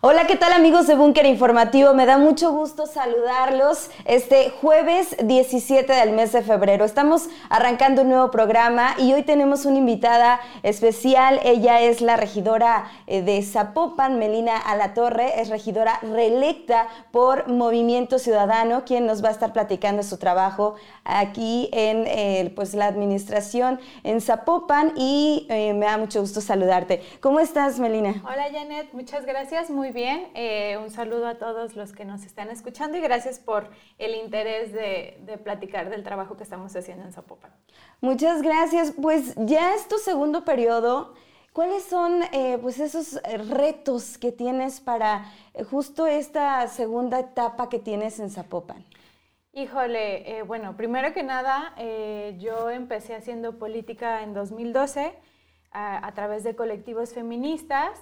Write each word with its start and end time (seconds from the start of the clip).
Hola, 0.00 0.28
¿qué 0.28 0.36
tal 0.36 0.52
amigos 0.52 0.86
de 0.86 0.94
Búnker 0.94 1.26
Informativo? 1.26 1.92
Me 1.92 2.06
da 2.06 2.18
mucho 2.18 2.52
gusto 2.52 2.86
saludarlos 2.86 3.90
este 4.04 4.50
jueves 4.50 5.16
17 5.24 5.92
del 5.92 6.12
mes 6.12 6.30
de 6.30 6.42
febrero. 6.42 6.84
Estamos 6.84 7.28
arrancando 7.50 8.02
un 8.02 8.10
nuevo 8.10 8.30
programa 8.30 8.94
y 8.98 9.12
hoy 9.12 9.24
tenemos 9.24 9.64
una 9.64 9.78
invitada 9.78 10.38
especial. 10.62 11.40
Ella 11.42 11.80
es 11.80 12.00
la 12.00 12.16
regidora 12.16 12.88
eh, 13.08 13.22
de 13.22 13.42
Zapopan, 13.42 14.20
Melina 14.20 14.56
Alatorre, 14.56 15.40
es 15.40 15.48
regidora 15.48 15.98
reelecta 16.00 16.86
por 17.10 17.48
Movimiento 17.48 18.20
Ciudadano, 18.20 18.84
quien 18.84 19.04
nos 19.04 19.24
va 19.24 19.30
a 19.30 19.32
estar 19.32 19.52
platicando 19.52 20.04
su 20.04 20.16
trabajo 20.16 20.76
aquí 21.02 21.70
en 21.72 22.04
eh, 22.06 22.52
pues, 22.54 22.74
la 22.74 22.86
administración 22.86 23.80
en 24.04 24.20
Zapopan 24.20 24.92
y 24.94 25.48
eh, 25.48 25.74
me 25.74 25.86
da 25.86 25.98
mucho 25.98 26.20
gusto 26.20 26.40
saludarte. 26.40 27.02
¿Cómo 27.20 27.40
estás, 27.40 27.80
Melina? 27.80 28.22
Hola, 28.24 28.46
Janet. 28.52 28.92
Muchas 28.92 29.26
gracias. 29.26 29.70
Muy 29.70 29.87
bien. 29.92 30.28
Eh, 30.34 30.78
un 30.82 30.90
saludo 30.90 31.26
a 31.26 31.36
todos 31.36 31.76
los 31.76 31.92
que 31.92 32.04
nos 32.04 32.24
están 32.24 32.50
escuchando 32.50 32.96
y 32.96 33.00
gracias 33.00 33.38
por 33.38 33.68
el 33.98 34.14
interés 34.14 34.72
de, 34.72 35.38
platicar 35.42 35.90
del 35.90 36.02
trabajo 36.02 36.36
que 36.36 36.42
estamos 36.42 36.74
haciendo 36.74 37.04
en 37.04 37.12
Zapopan. 37.12 37.50
Muchas 38.00 38.42
gracias. 38.42 38.92
Pues 39.00 39.34
ya 39.36 39.74
es 39.74 39.88
tu 39.88 39.98
segundo 39.98 40.44
periodo. 40.44 41.14
¿Cuáles 41.52 41.84
son 41.84 42.22
eh, 42.32 42.58
pues 42.60 42.78
esos 42.78 43.20
retos 43.48 44.18
que 44.18 44.32
tienes 44.32 44.80
para 44.80 45.32
eh, 45.54 45.64
justo 45.64 46.06
esta 46.06 46.66
segunda 46.68 47.20
etapa 47.20 47.68
que 47.68 47.78
tienes 47.78 48.20
en 48.20 48.30
Zapopan? 48.30 48.84
Híjole, 49.52 50.42
bueno, 50.44 50.76
primero 50.76 51.12
que 51.12 51.24
nada, 51.24 51.74
yo 52.38 52.70
empecé 52.70 53.16
haciendo 53.16 53.58
política 53.58 54.22
en 54.22 54.32
2012 54.32 55.14
a 55.72 56.12
través 56.14 56.44
de 56.44 56.54
colectivos 56.54 57.12
feministas 57.12 57.98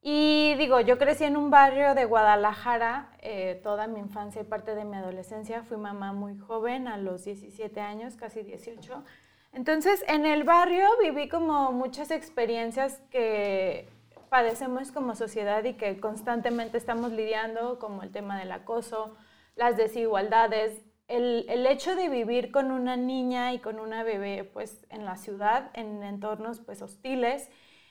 y 0.00 0.54
digo, 0.54 0.80
yo 0.80 0.96
crecí 0.96 1.24
en 1.24 1.36
un 1.36 1.50
barrio 1.50 1.94
de 1.94 2.04
Guadalajara 2.04 3.10
eh, 3.20 3.60
toda 3.64 3.88
mi 3.88 3.98
infancia 3.98 4.42
y 4.42 4.44
parte 4.44 4.74
de 4.74 4.84
mi 4.84 4.96
adolescencia. 4.96 5.64
Fui 5.64 5.76
mamá 5.76 6.12
muy 6.12 6.38
joven, 6.38 6.86
a 6.86 6.96
los 6.98 7.24
17 7.24 7.80
años, 7.80 8.14
casi 8.16 8.42
18. 8.42 9.04
Entonces, 9.52 10.04
en 10.06 10.24
el 10.24 10.44
barrio 10.44 10.84
viví 11.02 11.28
como 11.28 11.72
muchas 11.72 12.10
experiencias 12.12 13.00
que 13.10 13.88
padecemos 14.28 14.92
como 14.92 15.16
sociedad 15.16 15.64
y 15.64 15.74
que 15.74 15.98
constantemente 15.98 16.78
estamos 16.78 17.10
lidiando, 17.12 17.78
como 17.78 18.02
el 18.02 18.12
tema 18.12 18.38
del 18.38 18.52
acoso, 18.52 19.16
las 19.56 19.76
desigualdades, 19.76 20.80
el, 21.08 21.46
el, 21.48 21.66
hecho 21.66 21.96
de 21.96 22.08
vivir 22.08 22.52
con 22.52 22.70
una 22.70 22.96
niña 22.96 23.52
y 23.54 23.58
con 23.58 23.80
una 23.80 24.04
bebé 24.04 24.44
pues 24.44 24.86
en 24.90 25.06
la 25.06 25.16
ciudad, 25.16 25.70
en 25.72 26.02
entornos 26.02 26.60
pues 26.60 26.82
hostiles, 26.82 27.50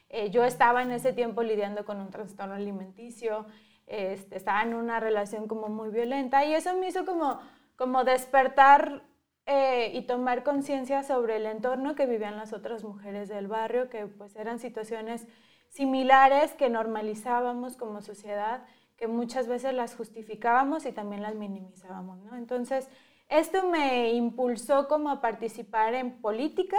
eh, 0.09 0.29
yo 0.29 0.43
estaba 0.43 0.81
en 0.83 0.91
ese 0.91 1.13
tiempo 1.13 1.43
lidiando 1.43 1.85
con 1.85 1.99
un 1.99 2.09
trastorno 2.09 2.55
alimenticio, 2.55 3.45
este, 3.87 4.37
estaba 4.37 4.61
en 4.63 4.73
una 4.73 4.99
relación 4.99 5.47
como 5.47 5.69
muy 5.69 5.89
violenta 5.89 6.45
y 6.45 6.53
eso 6.53 6.75
me 6.75 6.87
hizo 6.89 7.05
como, 7.05 7.39
como 7.75 8.03
despertar 8.03 9.03
eh, 9.45 9.91
y 9.93 10.01
tomar 10.01 10.43
conciencia 10.43 11.03
sobre 11.03 11.37
el 11.37 11.45
entorno 11.45 11.95
que 11.95 12.05
vivían 12.05 12.35
las 12.35 12.51
otras 12.51 12.83
mujeres 12.83 13.29
del 13.29 13.47
barrio, 13.47 13.89
que 13.89 14.05
pues 14.07 14.35
eran 14.35 14.59
situaciones 14.59 15.25
similares 15.69 16.53
que 16.53 16.69
normalizábamos 16.69 17.77
como 17.77 18.01
sociedad, 18.01 18.65
que 18.97 19.07
muchas 19.07 19.47
veces 19.47 19.73
las 19.73 19.95
justificábamos 19.95 20.85
y 20.85 20.91
también 20.91 21.21
las 21.21 21.35
minimizábamos. 21.35 22.19
¿no? 22.19 22.35
Entonces, 22.35 22.89
esto 23.29 23.67
me 23.69 24.11
impulsó 24.13 24.87
como 24.87 25.09
a 25.09 25.21
participar 25.21 25.93
en 25.93 26.21
política 26.21 26.77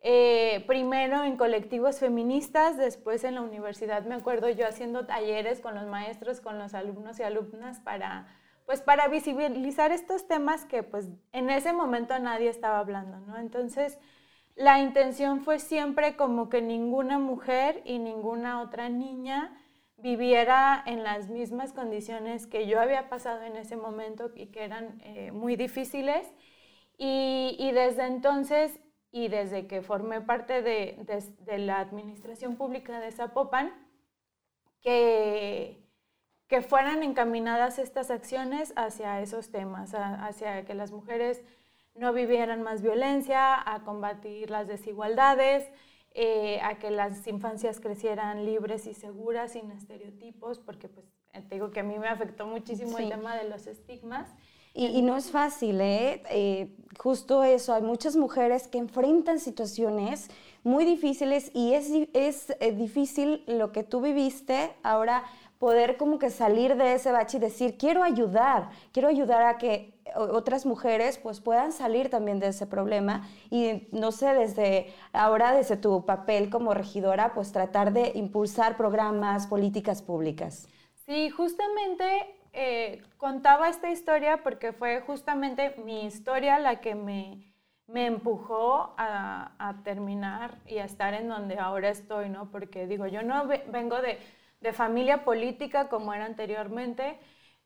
eh, 0.00 0.64
primero 0.66 1.24
en 1.24 1.36
colectivos 1.36 1.98
feministas, 1.98 2.76
después 2.76 3.24
en 3.24 3.34
la 3.34 3.42
universidad 3.42 4.04
me 4.04 4.14
acuerdo 4.14 4.48
yo 4.48 4.66
haciendo 4.66 5.06
talleres 5.06 5.60
con 5.60 5.74
los 5.74 5.86
maestros, 5.86 6.40
con 6.40 6.58
los 6.58 6.74
alumnos 6.74 7.18
y 7.18 7.24
alumnas 7.24 7.80
para, 7.80 8.28
pues 8.64 8.80
para 8.80 9.08
visibilizar 9.08 9.90
estos 9.90 10.28
temas 10.28 10.64
que 10.64 10.84
pues 10.84 11.08
en 11.32 11.50
ese 11.50 11.72
momento 11.72 12.16
nadie 12.20 12.48
estaba 12.48 12.78
hablando, 12.78 13.18
¿no? 13.20 13.38
Entonces 13.38 13.98
la 14.54 14.78
intención 14.78 15.40
fue 15.40 15.58
siempre 15.58 16.16
como 16.16 16.48
que 16.48 16.62
ninguna 16.62 17.18
mujer 17.18 17.82
y 17.84 17.98
ninguna 17.98 18.60
otra 18.60 18.88
niña 18.88 19.56
viviera 19.96 20.80
en 20.86 21.02
las 21.02 21.28
mismas 21.28 21.72
condiciones 21.72 22.46
que 22.46 22.68
yo 22.68 22.80
había 22.80 23.08
pasado 23.08 23.42
en 23.42 23.56
ese 23.56 23.76
momento 23.76 24.30
y 24.34 24.46
que 24.46 24.64
eran 24.64 25.00
eh, 25.02 25.32
muy 25.32 25.56
difíciles. 25.56 26.26
Y, 26.96 27.56
y 27.58 27.72
desde 27.72 28.06
entonces 28.06 28.80
y 29.10 29.28
desde 29.28 29.66
que 29.66 29.82
formé 29.82 30.20
parte 30.20 30.62
de, 30.62 30.96
la 31.58 31.80
administración 31.80 32.56
pública 32.56 33.00
de 33.00 33.10
Zapopan, 33.10 33.72
que, 34.80 35.82
que 36.46 36.62
fueran 36.62 37.02
encaminadas 37.02 37.78
estas 37.78 38.10
acciones 38.10 38.72
hacia 38.76 39.20
esos 39.20 39.50
temas, 39.50 39.94
hacia 39.94 40.64
que 40.64 40.74
las 40.74 40.92
mujeres 40.92 41.42
no 41.94 42.12
vivieran 42.12 42.62
más 42.62 42.82
violencia, 42.82 43.56
a 43.70 43.82
combatir 43.82 44.50
las 44.50 44.68
desigualdades, 44.68 45.68
eh, 46.12 46.60
a 46.62 46.78
que 46.78 46.90
las 46.90 47.26
infancias 47.26 47.80
crecieran 47.80 48.44
libres 48.44 48.86
y 48.86 48.94
seguras, 48.94 49.52
sin 49.52 49.70
estereotipos, 49.70 50.58
porque 50.58 50.88
pues 50.88 51.06
te 51.32 51.54
digo 51.54 51.70
que 51.70 51.80
a 51.80 51.84
mí 51.84 51.98
me 51.98 52.08
afectó 52.08 52.46
muchísimo 52.46 52.98
el 52.98 53.08
tema 53.08 53.36
de 53.36 53.48
los 53.48 53.66
estigmas. 53.66 54.34
Y, 54.80 55.02
no 55.02 55.16
es 55.16 55.32
fácil, 55.32 55.80
¿eh? 55.80 56.22
¿eh? 56.30 56.68
Justo 57.00 57.42
eso, 57.42 57.74
hay 57.74 57.82
muchas 57.82 58.14
mujeres 58.14 58.68
que 58.68 58.78
enfrentan 58.78 59.40
situaciones 59.40 60.30
muy 60.62 60.84
difíciles 60.84 61.50
y 61.52 61.74
es, 61.74 61.90
es 62.12 62.54
eh, 62.60 62.70
difícil 62.70 63.42
lo 63.48 63.72
que 63.72 63.82
tú 63.82 64.00
viviste 64.00 64.70
ahora 64.84 65.24
poder 65.58 65.96
como 65.96 66.20
que 66.20 66.30
salir 66.30 66.76
de 66.76 66.94
ese 66.94 67.10
bache 67.10 67.38
y 67.38 67.40
decir, 67.40 67.76
quiero 67.76 68.04
ayudar, 68.04 68.70
quiero 68.92 69.08
ayudar 69.08 69.42
a 69.42 69.58
que 69.58 69.98
otras 70.14 70.64
mujeres 70.64 71.18
pues 71.18 71.40
puedan 71.40 71.72
salir 71.72 72.08
también 72.08 72.38
de 72.38 72.46
ese 72.46 72.68
problema 72.68 73.28
y 73.50 73.88
no 73.90 74.12
sé, 74.12 74.32
desde 74.32 74.94
ahora, 75.12 75.56
desde 75.56 75.76
tu 75.76 76.06
papel 76.06 76.50
como 76.50 76.72
regidora, 76.72 77.34
pues 77.34 77.50
tratar 77.50 77.92
de 77.92 78.12
impulsar 78.14 78.76
programas, 78.76 79.48
políticas 79.48 80.02
públicas. 80.02 80.68
Sí, 81.04 81.30
justamente 81.30 82.37
eh, 82.52 83.02
contaba 83.16 83.68
esta 83.68 83.90
historia 83.90 84.42
porque 84.42 84.72
fue 84.72 85.00
justamente 85.02 85.74
mi 85.84 86.04
historia 86.06 86.58
la 86.58 86.80
que 86.80 86.94
me, 86.94 87.52
me 87.86 88.06
empujó 88.06 88.94
a, 88.98 89.52
a, 89.58 89.82
terminar 89.82 90.58
y 90.66 90.78
a 90.78 90.84
estar 90.84 91.14
en 91.14 91.28
donde 91.28 91.58
ahora 91.58 91.88
estoy, 91.90 92.28
¿no? 92.28 92.50
Porque 92.50 92.86
digo, 92.86 93.06
yo 93.06 93.22
no 93.22 93.46
vengo 93.46 94.00
de, 94.00 94.18
de, 94.60 94.72
familia 94.72 95.24
política 95.24 95.88
como 95.88 96.14
era 96.14 96.24
anteriormente. 96.26 97.18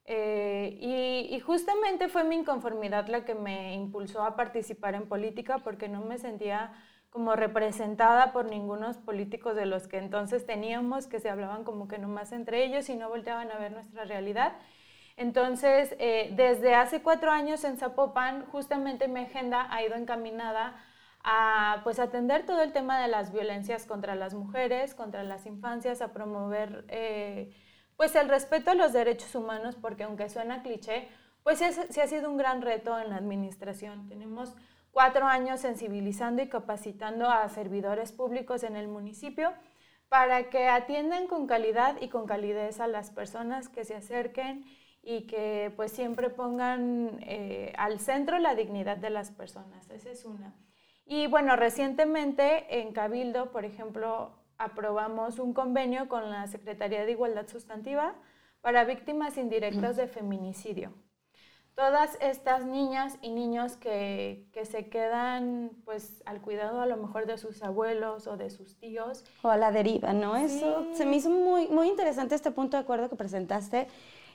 Eh, 0.04 0.78
y, 0.80 1.34
y, 1.34 1.40
justamente 1.40 2.08
fue 2.08 2.24
mi 2.24 2.36
inconformidad 2.36 3.06
la 3.06 3.24
que 3.24 3.36
me 3.36 3.74
impulsó 3.74 4.24
a 4.24 4.34
participar 4.34 4.96
en 4.96 5.08
política 5.08 5.58
porque 5.58 5.88
no 5.88 6.00
me 6.00 6.18
sentía 6.18 6.72
como 7.12 7.36
representada 7.36 8.32
por 8.32 8.46
ningunos 8.46 8.96
políticos 8.96 9.54
de 9.54 9.66
los 9.66 9.86
que 9.86 9.98
entonces 9.98 10.46
teníamos, 10.46 11.06
que 11.06 11.20
se 11.20 11.28
hablaban 11.28 11.62
como 11.62 11.86
que 11.86 11.98
nomás 11.98 12.32
entre 12.32 12.64
ellos 12.64 12.88
y 12.88 12.96
no 12.96 13.10
volteaban 13.10 13.52
a 13.52 13.58
ver 13.58 13.70
nuestra 13.70 14.04
realidad. 14.04 14.54
Entonces, 15.18 15.94
eh, 15.98 16.32
desde 16.36 16.74
hace 16.74 17.02
cuatro 17.02 17.30
años 17.30 17.64
en 17.64 17.76
Zapopan, 17.76 18.46
justamente 18.46 19.08
mi 19.08 19.20
agenda 19.20 19.66
ha 19.70 19.82
ido 19.84 19.94
encaminada 19.94 20.82
a 21.22 21.82
pues, 21.84 21.98
atender 21.98 22.46
todo 22.46 22.62
el 22.62 22.72
tema 22.72 23.00
de 23.02 23.08
las 23.08 23.30
violencias 23.30 23.84
contra 23.84 24.14
las 24.14 24.32
mujeres, 24.32 24.94
contra 24.94 25.22
las 25.22 25.44
infancias, 25.44 26.00
a 26.00 26.14
promover 26.14 26.86
eh, 26.88 27.54
pues, 27.98 28.16
el 28.16 28.30
respeto 28.30 28.70
a 28.70 28.74
los 28.74 28.94
derechos 28.94 29.34
humanos, 29.34 29.76
porque 29.76 30.04
aunque 30.04 30.30
suena 30.30 30.62
cliché, 30.62 31.08
pues 31.42 31.58
sí, 31.58 32.00
ha 32.00 32.06
sido 32.06 32.30
un 32.30 32.38
gran 32.38 32.62
reto 32.62 32.98
en 32.98 33.10
la 33.10 33.16
administración. 33.16 34.08
Tenemos 34.08 34.54
cuatro 34.92 35.26
años 35.26 35.60
sensibilizando 35.60 36.42
y 36.42 36.48
capacitando 36.48 37.28
a 37.28 37.48
servidores 37.48 38.12
públicos 38.12 38.62
en 38.62 38.76
el 38.76 38.86
municipio 38.86 39.52
para 40.08 40.50
que 40.50 40.68
atiendan 40.68 41.26
con 41.26 41.46
calidad 41.46 41.96
y 42.00 42.08
con 42.08 42.26
calidez 42.26 42.78
a 42.78 42.86
las 42.86 43.10
personas 43.10 43.68
que 43.68 43.84
se 43.84 43.96
acerquen 43.96 44.64
y 45.02 45.26
que 45.26 45.72
pues 45.74 45.90
siempre 45.90 46.28
pongan 46.28 47.18
eh, 47.22 47.72
al 47.76 47.98
centro 47.98 48.38
la 48.38 48.54
dignidad 48.54 48.98
de 48.98 49.10
las 49.10 49.30
personas. 49.30 49.88
Esa 49.90 50.10
es 50.10 50.24
una. 50.24 50.54
Y 51.06 51.26
bueno, 51.26 51.56
recientemente 51.56 52.80
en 52.80 52.92
Cabildo, 52.92 53.50
por 53.50 53.64
ejemplo, 53.64 54.32
aprobamos 54.58 55.38
un 55.38 55.54
convenio 55.54 56.08
con 56.08 56.30
la 56.30 56.46
Secretaría 56.46 57.04
de 57.04 57.12
Igualdad 57.12 57.48
Sustantiva 57.48 58.14
para 58.60 58.84
víctimas 58.84 59.36
indirectas 59.38 59.96
de 59.96 60.06
feminicidio 60.06 60.92
todas 61.74 62.18
estas 62.20 62.64
niñas 62.66 63.18
y 63.22 63.30
niños 63.30 63.76
que, 63.76 64.46
que, 64.52 64.66
se 64.66 64.88
quedan 64.88 65.70
pues 65.84 66.22
al 66.26 66.40
cuidado 66.40 66.80
a 66.80 66.86
lo 66.86 66.96
mejor 66.96 67.26
de 67.26 67.38
sus 67.38 67.62
abuelos 67.62 68.26
o 68.26 68.36
de 68.36 68.50
sus 68.50 68.76
tíos. 68.76 69.24
O 69.42 69.48
a 69.48 69.56
la 69.56 69.72
deriva, 69.72 70.12
¿no? 70.12 70.36
Eso 70.36 70.86
se 70.94 71.06
me 71.06 71.16
hizo 71.16 71.30
muy, 71.30 71.68
muy 71.68 71.88
interesante 71.88 72.34
este 72.34 72.50
punto 72.50 72.76
de 72.76 72.82
acuerdo 72.82 73.08
que 73.08 73.16
presentaste, 73.16 73.88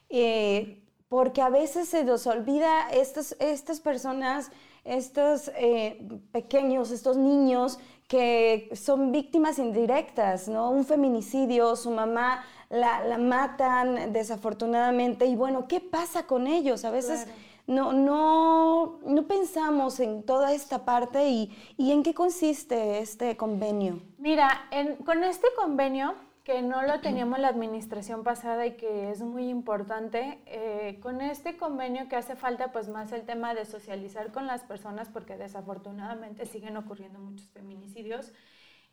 eh, 0.09 0.81
porque 1.09 1.41
a 1.41 1.49
veces 1.49 1.87
se 1.87 2.03
nos 2.03 2.27
olvida 2.27 2.89
estas, 2.91 3.35
estas 3.39 3.79
personas, 3.79 4.51
estos 4.83 5.51
eh, 5.55 6.21
pequeños, 6.31 6.91
estos 6.91 7.17
niños 7.17 7.79
que 8.07 8.69
son 8.73 9.11
víctimas 9.11 9.59
indirectas, 9.59 10.47
¿no? 10.47 10.69
Un 10.71 10.85
feminicidio, 10.85 11.75
su 11.75 11.91
mamá 11.91 12.43
la, 12.69 13.17
matan 13.17 14.13
desafortunadamente 14.13 15.25
y 15.25 15.35
bueno, 15.35 15.67
¿qué 15.67 15.79
pasa 15.81 16.23
con 16.23 16.47
ellos? 16.47 16.85
A 16.85 16.91
veces 16.91 17.27
no, 17.65 17.91
no, 17.91 18.99
no 19.05 19.27
pensamos 19.27 19.99
en 19.99 20.23
toda 20.23 20.53
esta 20.53 20.85
parte 20.85 21.27
y, 21.27 21.51
en 21.77 22.01
qué 22.01 22.13
consiste 22.13 22.99
este 22.99 23.35
convenio. 23.35 23.99
Mira, 24.17 24.69
con 25.05 25.23
este 25.23 25.47
convenio 25.57 26.15
que 26.47 26.61
no 26.61 26.81
lo 26.81 27.01
teníamos 27.01 27.39
la 27.39 27.49
administración 27.49 28.23
pasada 28.23 28.65
y 28.65 28.77
que 28.77 29.11
es 29.11 29.21
muy 29.21 29.49
importante. 29.49 30.39
Eh, 30.45 30.97
con 31.01 31.19
este 31.19 31.57
convenio 31.57 32.07
que 32.07 32.15
hace 32.15 32.37
falta 32.37 32.71
pues 32.71 32.87
más 32.87 33.11
el 33.11 33.25
tema 33.25 33.53
de 33.53 33.65
socializar 33.65 34.31
con 34.31 34.47
las 34.47 34.63
personas 34.63 35.09
porque 35.09 35.35
desafortunadamente 35.35 36.45
siguen 36.45 36.77
ocurriendo 36.77 37.19
muchos 37.19 37.49
feminicidios. 37.49 38.31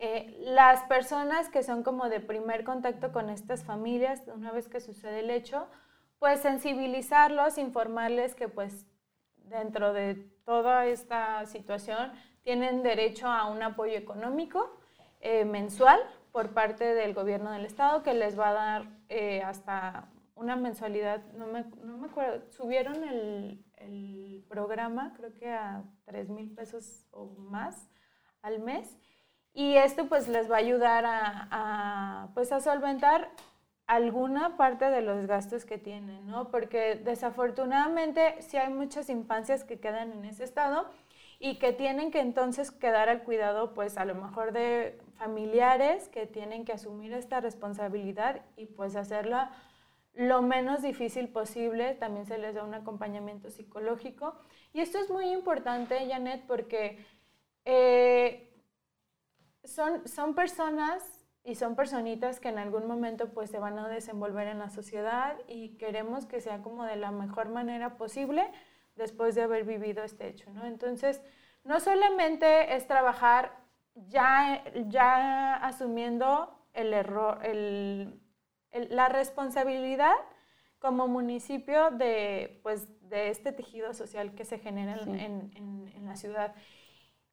Eh, 0.00 0.34
las 0.40 0.82
personas 0.88 1.48
que 1.48 1.62
son 1.62 1.84
como 1.84 2.08
de 2.08 2.18
primer 2.18 2.64
contacto 2.64 3.12
con 3.12 3.30
estas 3.30 3.62
familias, 3.62 4.24
una 4.34 4.50
vez 4.50 4.66
que 4.66 4.80
sucede 4.80 5.20
el 5.20 5.30
hecho, 5.30 5.68
pues 6.18 6.40
sensibilizarlos, 6.40 7.56
informarles 7.56 8.34
que 8.34 8.48
pues 8.48 8.84
dentro 9.36 9.92
de 9.92 10.16
toda 10.44 10.86
esta 10.86 11.46
situación 11.46 12.10
tienen 12.42 12.82
derecho 12.82 13.28
a 13.28 13.46
un 13.46 13.62
apoyo 13.62 13.96
económico 13.96 14.76
eh, 15.20 15.44
mensual 15.44 16.00
por 16.34 16.52
parte 16.52 16.94
del 16.94 17.14
gobierno 17.14 17.52
del 17.52 17.64
estado 17.64 18.02
que 18.02 18.12
les 18.12 18.36
va 18.36 18.48
a 18.48 18.52
dar 18.52 18.86
eh, 19.08 19.40
hasta 19.42 20.08
una 20.34 20.56
mensualidad, 20.56 21.24
no 21.34 21.46
me, 21.46 21.62
no 21.84 21.96
me 21.96 22.08
acuerdo, 22.08 22.50
subieron 22.50 23.04
el, 23.04 23.64
el, 23.76 24.44
programa 24.48 25.14
creo 25.16 25.32
que 25.32 25.52
a 25.52 25.84
3 26.06 26.30
mil 26.30 26.52
pesos 26.52 27.06
o 27.12 27.26
más 27.38 27.88
al 28.42 28.58
mes 28.58 28.98
y 29.52 29.76
esto 29.76 30.08
pues 30.08 30.26
les 30.26 30.50
va 30.50 30.56
a 30.56 30.58
ayudar 30.58 31.06
a, 31.06 31.48
a, 31.52 32.28
pues 32.34 32.50
a 32.50 32.58
solventar 32.58 33.30
alguna 33.86 34.56
parte 34.56 34.86
de 34.90 35.02
los 35.02 35.28
gastos 35.28 35.64
que 35.64 35.78
tienen, 35.78 36.26
¿no? 36.26 36.50
Porque 36.50 36.96
desafortunadamente 36.96 38.42
sí 38.42 38.56
hay 38.56 38.72
muchas 38.72 39.08
infancias 39.08 39.62
que 39.62 39.78
quedan 39.78 40.10
en 40.10 40.24
ese 40.24 40.42
estado 40.42 40.90
y 41.38 41.60
que 41.60 41.72
tienen 41.72 42.10
que 42.10 42.18
entonces 42.18 42.72
quedar 42.72 43.08
al 43.08 43.22
cuidado, 43.22 43.72
pues 43.72 43.98
a 43.98 44.04
lo 44.04 44.16
mejor 44.16 44.52
de 44.52 44.98
familiares 45.16 46.08
que 46.08 46.26
tienen 46.26 46.64
que 46.64 46.72
asumir 46.72 47.12
esta 47.12 47.40
responsabilidad 47.40 48.42
y 48.56 48.66
pues 48.66 48.96
hacerla 48.96 49.52
lo 50.14 50.42
menos 50.42 50.82
difícil 50.82 51.28
posible. 51.28 51.94
También 51.94 52.26
se 52.26 52.38
les 52.38 52.54
da 52.54 52.64
un 52.64 52.74
acompañamiento 52.74 53.50
psicológico. 53.50 54.34
Y 54.72 54.80
esto 54.80 54.98
es 54.98 55.10
muy 55.10 55.30
importante, 55.30 56.08
Janet, 56.08 56.44
porque 56.46 57.04
eh, 57.64 58.52
son, 59.64 60.06
son 60.06 60.34
personas 60.34 61.02
y 61.44 61.56
son 61.56 61.76
personitas 61.76 62.40
que 62.40 62.48
en 62.48 62.58
algún 62.58 62.86
momento 62.86 63.28
pues 63.30 63.50
se 63.50 63.58
van 63.58 63.78
a 63.78 63.88
desenvolver 63.88 64.48
en 64.48 64.58
la 64.58 64.70
sociedad 64.70 65.36
y 65.46 65.76
queremos 65.76 66.24
que 66.26 66.40
sea 66.40 66.62
como 66.62 66.84
de 66.84 66.96
la 66.96 67.10
mejor 67.10 67.50
manera 67.50 67.96
posible 67.96 68.50
después 68.96 69.34
de 69.34 69.42
haber 69.42 69.64
vivido 69.64 70.02
este 70.04 70.28
hecho, 70.28 70.50
¿no? 70.50 70.64
Entonces, 70.64 71.20
no 71.64 71.80
solamente 71.80 72.76
es 72.76 72.86
trabajar 72.86 73.63
ya, 73.94 74.62
ya 74.88 75.54
asumiendo 75.56 76.58
el 76.72 76.92
error, 76.92 77.40
el, 77.44 78.20
la 78.72 79.08
responsabilidad 79.08 80.14
como 80.78 81.08
municipio 81.08 81.90
de, 81.90 82.60
pues, 82.62 82.88
de 83.08 83.30
este 83.30 83.52
tejido 83.52 83.94
social 83.94 84.34
que 84.34 84.44
se 84.44 84.58
genera 84.58 84.96
en, 84.96 85.18
en, 85.56 85.92
en 85.94 86.06
la 86.06 86.16
ciudad, 86.16 86.54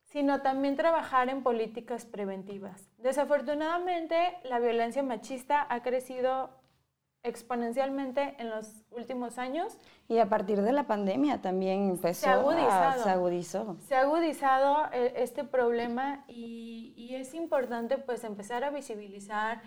sino 0.04 0.42
también 0.42 0.76
trabajar 0.76 1.30
en 1.30 1.44
políticas 1.44 2.06
preventivas. 2.06 2.90
Desafortunadamente, 2.98 4.38
la 4.44 4.60
violencia 4.60 5.04
machista 5.04 5.66
ha 5.70 5.82
crecido 5.82 6.61
exponencialmente 7.24 8.36
en 8.40 8.50
los 8.50 8.84
últimos 8.92 9.38
años. 9.38 9.78
Y 10.08 10.18
a 10.18 10.30
partir 10.30 10.62
de 10.62 10.72
la 10.72 10.88
pandemia 10.88 11.42
también 11.42 11.90
empezó 11.90 12.22
se, 12.22 12.30
agudizado, 12.30 13.04
se 13.04 13.10
agudizó. 13.10 13.78
Se 13.88 13.96
ha 13.96 14.02
agudizado 14.02 14.88
eh, 14.92 15.14
este 15.18 15.44
problema 15.44 16.24
y, 16.28 16.94
y, 16.98 17.16
es 17.16 17.34
importante 17.34 17.98
pues 17.98 18.24
empezar 18.24 18.64
a 18.64 18.70
visibilizar. 18.72 19.62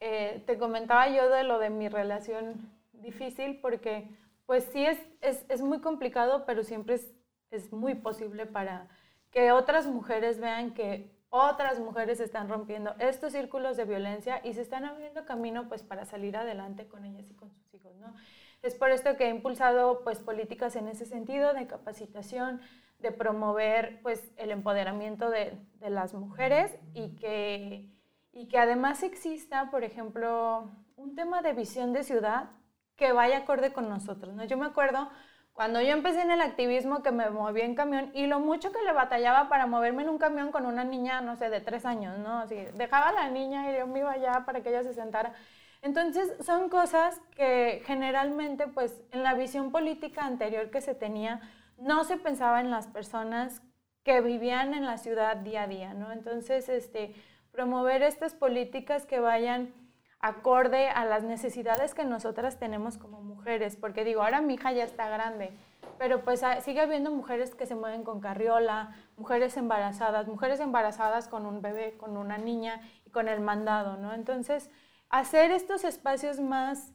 Eh, 0.00 0.42
te 0.46 0.58
comentaba 0.58 1.08
yo 1.08 1.30
de 1.30 1.44
lo 1.44 1.58
de 1.58 1.70
mi 1.70 1.88
relación 1.88 2.70
difícil 2.92 3.60
porque 3.60 4.10
pues 4.44 4.64
sí 4.72 4.84
es, 4.84 4.98
es, 5.20 5.44
es 5.48 5.62
muy 5.62 5.80
complicado, 5.80 6.44
pero 6.46 6.62
siempre 6.62 6.96
es, 6.96 7.12
es 7.50 7.72
muy 7.72 7.94
posible 7.94 8.46
para 8.46 8.88
que 9.30 9.52
otras 9.52 9.86
mujeres 9.86 10.40
vean 10.40 10.72
que 10.72 11.15
otras 11.30 11.78
mujeres 11.80 12.20
están 12.20 12.48
rompiendo 12.48 12.94
estos 12.98 13.32
círculos 13.32 13.76
de 13.76 13.84
violencia 13.84 14.40
y 14.44 14.54
se 14.54 14.62
están 14.62 14.84
abriendo 14.84 15.24
camino 15.24 15.68
pues 15.68 15.82
para 15.82 16.04
salir 16.04 16.36
adelante 16.36 16.86
con 16.86 17.04
ellas 17.04 17.28
y 17.30 17.34
con 17.34 17.50
sus 17.50 17.74
hijos, 17.74 17.94
¿no? 17.96 18.14
Es 18.62 18.74
por 18.74 18.90
esto 18.90 19.16
que 19.16 19.26
he 19.26 19.30
impulsado 19.30 20.02
pues 20.02 20.18
políticas 20.18 20.76
en 20.76 20.88
ese 20.88 21.04
sentido 21.04 21.52
de 21.52 21.66
capacitación, 21.66 22.60
de 22.98 23.12
promover 23.12 24.00
pues 24.02 24.32
el 24.36 24.50
empoderamiento 24.50 25.30
de, 25.30 25.58
de 25.80 25.90
las 25.90 26.14
mujeres 26.14 26.74
y 26.94 27.16
que, 27.16 27.90
y 28.32 28.48
que 28.48 28.58
además 28.58 29.02
exista, 29.02 29.70
por 29.70 29.84
ejemplo, 29.84 30.70
un 30.96 31.14
tema 31.14 31.42
de 31.42 31.52
visión 31.52 31.92
de 31.92 32.02
ciudad 32.02 32.50
que 32.96 33.12
vaya 33.12 33.38
acorde 33.38 33.72
con 33.72 33.88
nosotros, 33.88 34.34
¿no? 34.34 34.44
Yo 34.44 34.56
me 34.56 34.66
acuerdo 34.66 35.10
cuando 35.56 35.80
yo 35.80 35.88
empecé 35.88 36.20
en 36.20 36.30
el 36.30 36.42
activismo 36.42 37.02
que 37.02 37.12
me 37.12 37.30
movía 37.30 37.64
en 37.64 37.74
camión 37.74 38.10
y 38.12 38.26
lo 38.26 38.40
mucho 38.40 38.72
que 38.72 38.82
le 38.82 38.92
batallaba 38.92 39.48
para 39.48 39.66
moverme 39.66 40.02
en 40.02 40.10
un 40.10 40.18
camión 40.18 40.52
con 40.52 40.66
una 40.66 40.84
niña, 40.84 41.22
no 41.22 41.34
sé, 41.34 41.48
de 41.48 41.62
tres 41.62 41.86
años, 41.86 42.18
¿no? 42.18 42.40
Así, 42.40 42.56
dejaba 42.74 43.08
a 43.08 43.12
la 43.12 43.30
niña 43.30 43.72
y 43.72 43.78
yo 43.78 43.86
me 43.86 44.00
iba 44.00 44.12
allá 44.12 44.44
para 44.44 44.62
que 44.62 44.68
ella 44.68 44.82
se 44.82 44.92
sentara. 44.92 45.32
Entonces, 45.80 46.34
son 46.44 46.68
cosas 46.68 47.22
que 47.34 47.82
generalmente, 47.86 48.66
pues, 48.66 49.02
en 49.12 49.22
la 49.22 49.32
visión 49.32 49.72
política 49.72 50.26
anterior 50.26 50.70
que 50.70 50.82
se 50.82 50.94
tenía, 50.94 51.40
no 51.78 52.04
se 52.04 52.18
pensaba 52.18 52.60
en 52.60 52.70
las 52.70 52.86
personas 52.86 53.62
que 54.02 54.20
vivían 54.20 54.74
en 54.74 54.84
la 54.84 54.98
ciudad 54.98 55.38
día 55.38 55.62
a 55.62 55.68
día, 55.68 55.94
¿no? 55.94 56.12
Entonces, 56.12 56.68
este, 56.68 57.14
promover 57.50 58.02
estas 58.02 58.34
políticas 58.34 59.06
que 59.06 59.20
vayan 59.20 59.72
acorde 60.20 60.88
a 60.88 61.04
las 61.04 61.22
necesidades 61.22 61.94
que 61.94 62.04
nosotras 62.04 62.58
tenemos 62.58 62.98
como 62.98 63.22
mujeres, 63.22 63.35
porque 63.80 64.04
digo, 64.04 64.22
ahora 64.22 64.40
mi 64.40 64.54
hija 64.54 64.72
ya 64.72 64.84
está 64.84 65.08
grande, 65.08 65.52
pero 65.98 66.22
pues 66.22 66.42
ah, 66.42 66.60
sigue 66.60 66.80
habiendo 66.80 67.10
mujeres 67.10 67.54
que 67.54 67.66
se 67.66 67.74
mueven 67.74 68.02
con 68.02 68.20
carriola, 68.20 68.94
mujeres 69.16 69.56
embarazadas, 69.56 70.26
mujeres 70.26 70.60
embarazadas 70.60 71.28
con 71.28 71.46
un 71.46 71.62
bebé, 71.62 71.96
con 71.96 72.16
una 72.16 72.38
niña 72.38 72.80
y 73.04 73.10
con 73.10 73.28
el 73.28 73.40
mandado, 73.40 73.96
¿no? 73.96 74.12
Entonces, 74.12 74.68
hacer 75.08 75.52
estos 75.52 75.84
espacios 75.84 76.40
más, 76.40 76.92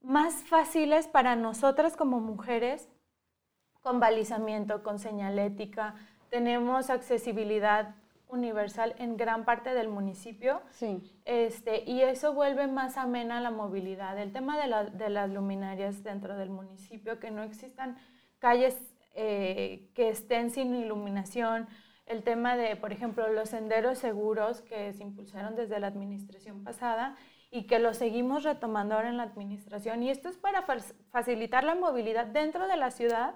más 0.00 0.34
fáciles 0.44 1.06
para 1.06 1.36
nosotras 1.36 1.96
como 1.96 2.20
mujeres, 2.20 2.88
con 3.82 4.00
balizamiento, 4.00 4.82
con 4.82 4.98
señalética, 4.98 5.94
tenemos 6.28 6.90
accesibilidad 6.90 7.94
universal 8.36 8.94
en 8.98 9.16
gran 9.16 9.44
parte 9.44 9.74
del 9.74 9.88
municipio. 9.88 10.62
Sí. 10.70 11.12
Este, 11.24 11.82
y 11.84 12.02
eso 12.02 12.32
vuelve 12.32 12.66
más 12.66 12.96
amena 12.96 13.40
la 13.40 13.50
movilidad. 13.50 14.18
El 14.18 14.32
tema 14.32 14.56
de, 14.58 14.90
de 14.92 15.10
las 15.10 15.30
luminarias 15.30 16.02
dentro 16.02 16.36
del 16.36 16.50
municipio, 16.50 17.18
que 17.18 17.30
no 17.30 17.42
existan 17.42 17.96
calles 18.38 18.76
eh, 19.18 19.88
que 19.94 20.10
estén 20.10 20.50
sin 20.50 20.74
iluminación. 20.74 21.66
El 22.04 22.22
tema 22.22 22.56
de, 22.56 22.76
por 22.76 22.92
ejemplo, 22.92 23.26
los 23.32 23.48
senderos 23.48 23.98
seguros 23.98 24.60
que 24.60 24.92
se 24.92 25.02
impulsaron 25.02 25.56
desde 25.56 25.80
la 25.80 25.86
administración 25.86 26.62
pasada 26.62 27.16
y 27.50 27.66
que 27.66 27.78
lo 27.78 27.94
seguimos 27.94 28.44
retomando 28.44 28.94
ahora 28.94 29.08
en 29.08 29.16
la 29.16 29.22
administración. 29.22 30.02
Y 30.02 30.10
esto 30.10 30.28
es 30.28 30.36
para 30.36 30.66
facilitar 31.10 31.64
la 31.64 31.74
movilidad 31.74 32.26
dentro 32.26 32.68
de 32.68 32.76
la 32.76 32.90
ciudad 32.90 33.34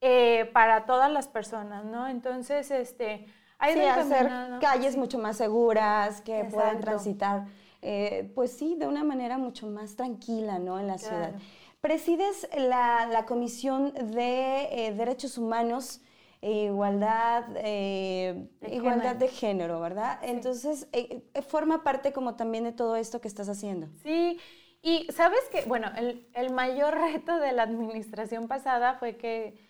eh, 0.00 0.50
para 0.54 0.86
todas 0.86 1.10
las 1.12 1.28
personas, 1.28 1.84
¿no? 1.84 2.08
Entonces, 2.08 2.70
este, 2.70 3.26
sí, 3.72 3.80
hacer 3.80 4.30
calles 4.60 4.96
mucho 4.96 5.18
más 5.18 5.36
seguras, 5.36 6.20
que 6.20 6.44
puedan 6.44 6.80
transitar, 6.80 7.46
eh, 7.82 8.30
pues 8.34 8.52
sí, 8.52 8.76
de 8.78 8.86
una 8.86 9.04
manera 9.04 9.38
mucho 9.38 9.66
más 9.66 9.96
tranquila, 9.96 10.58
¿no? 10.58 10.78
En 10.78 10.86
la 10.86 10.98
ciudad. 10.98 11.32
Presides 11.80 12.48
la, 12.56 13.06
la 13.06 13.26
Comisión 13.26 13.92
de 13.94 14.68
eh, 14.70 14.94
Derechos 14.94 15.36
Humanos 15.36 16.00
e 16.40 16.64
Igualdad, 16.64 17.44
eh, 17.56 18.48
de 18.60 18.74
igualdad 18.74 19.16
de 19.16 19.28
género, 19.28 19.80
¿verdad? 19.80 20.18
Entonces, 20.22 20.88
forma 21.48 21.82
parte 21.82 22.12
como 22.12 22.36
también 22.36 22.64
de 22.64 22.72
todo 22.72 22.96
esto 22.96 23.20
que 23.20 23.28
estás 23.28 23.48
haciendo. 23.48 23.88
Sí, 24.02 24.38
y 24.82 25.06
sabes 25.12 25.40
que, 25.50 25.62
bueno, 25.62 25.88
el, 25.96 26.26
el 26.34 26.52
mayor 26.52 26.94
reto 27.12 27.38
de 27.38 27.52
la 27.52 27.62
administración 27.62 28.48
pasada 28.48 28.94
fue 28.94 29.16
que 29.16 29.63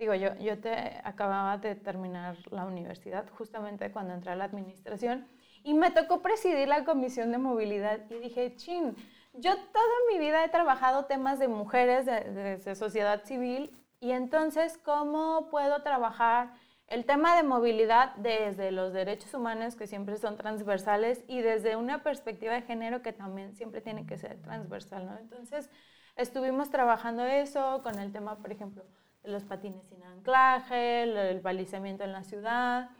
Digo, 0.00 0.14
yo, 0.14 0.34
yo 0.38 0.58
te 0.58 1.00
acababa 1.04 1.58
de 1.58 1.74
terminar 1.74 2.34
la 2.50 2.64
universidad 2.64 3.28
justamente 3.36 3.92
cuando 3.92 4.14
entré 4.14 4.32
a 4.32 4.34
la 4.34 4.44
administración 4.44 5.28
y 5.62 5.74
me 5.74 5.90
tocó 5.90 6.22
presidir 6.22 6.68
la 6.68 6.84
comisión 6.84 7.30
de 7.30 7.36
movilidad 7.36 8.00
y 8.10 8.14
dije, 8.14 8.56
chin, 8.56 8.96
yo 9.34 9.54
toda 9.54 9.94
mi 10.10 10.18
vida 10.18 10.42
he 10.42 10.48
trabajado 10.48 11.04
temas 11.04 11.38
de 11.38 11.48
mujeres, 11.48 12.06
de, 12.06 12.56
de 12.56 12.74
sociedad 12.74 13.22
civil 13.24 13.76
y 14.00 14.12
entonces, 14.12 14.78
¿cómo 14.78 15.48
puedo 15.50 15.82
trabajar 15.82 16.54
el 16.86 17.04
tema 17.04 17.36
de 17.36 17.42
movilidad 17.42 18.14
desde 18.16 18.72
los 18.72 18.94
derechos 18.94 19.34
humanos 19.34 19.76
que 19.76 19.86
siempre 19.86 20.16
son 20.16 20.38
transversales 20.38 21.22
y 21.28 21.42
desde 21.42 21.76
una 21.76 22.02
perspectiva 22.02 22.54
de 22.54 22.62
género 22.62 23.02
que 23.02 23.12
también 23.12 23.54
siempre 23.54 23.82
tiene 23.82 24.06
que 24.06 24.16
ser 24.16 24.40
transversal, 24.40 25.04
¿no? 25.04 25.18
Entonces, 25.18 25.68
estuvimos 26.16 26.70
trabajando 26.70 27.22
eso 27.24 27.82
con 27.82 27.98
el 27.98 28.12
tema, 28.12 28.38
por 28.38 28.50
ejemplo, 28.50 28.82
de 28.82 29.09
los 29.24 29.44
patines 29.44 29.86
sin 29.86 30.02
anclaje, 30.02 31.02
el, 31.02 31.40
balizamiento 31.40 32.04
en 32.04 32.12
la 32.12 32.22
ciudad. 32.22 32.90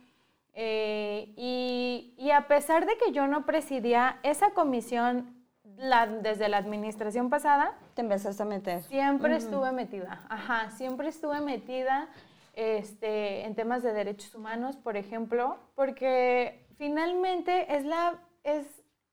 Eh, 0.55 1.33
y, 1.37 2.15
y, 2.19 2.31
a 2.33 2.49
pesar 2.49 2.87
de 2.87 2.97
que 2.99 3.13
yo 3.13 3.27
no 3.27 3.47
presidía 3.47 4.19
esa 4.23 4.51
comisión 4.51 5.41
la, 5.77 6.07
desde 6.07 6.49
la 6.49 6.59
administración 6.59 7.31
pasada... 7.31 7.75
Te 7.95 8.03
empezaste 8.03 8.43
a 8.43 8.47
meter. 8.47 8.83
Siempre 8.83 9.37
estuve 9.37 9.73
metida, 9.73 10.25
ajá, 10.29 10.71
siempre 10.71 11.09
estuve 11.09 11.41
metida 11.41 12.09
este, 12.55 13.45
en 13.47 13.55
temas 13.55 13.83
de 13.83 13.93
derechos 13.93 14.35
humanos, 14.35 14.77
por 14.77 14.97
ejemplo, 14.97 15.59
porque 15.75 16.67
finalmente 16.77 17.75
es 17.75 17.85
la, 17.85 18.19
es 18.45 18.67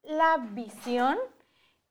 la 0.04 0.38
visión 0.52 1.18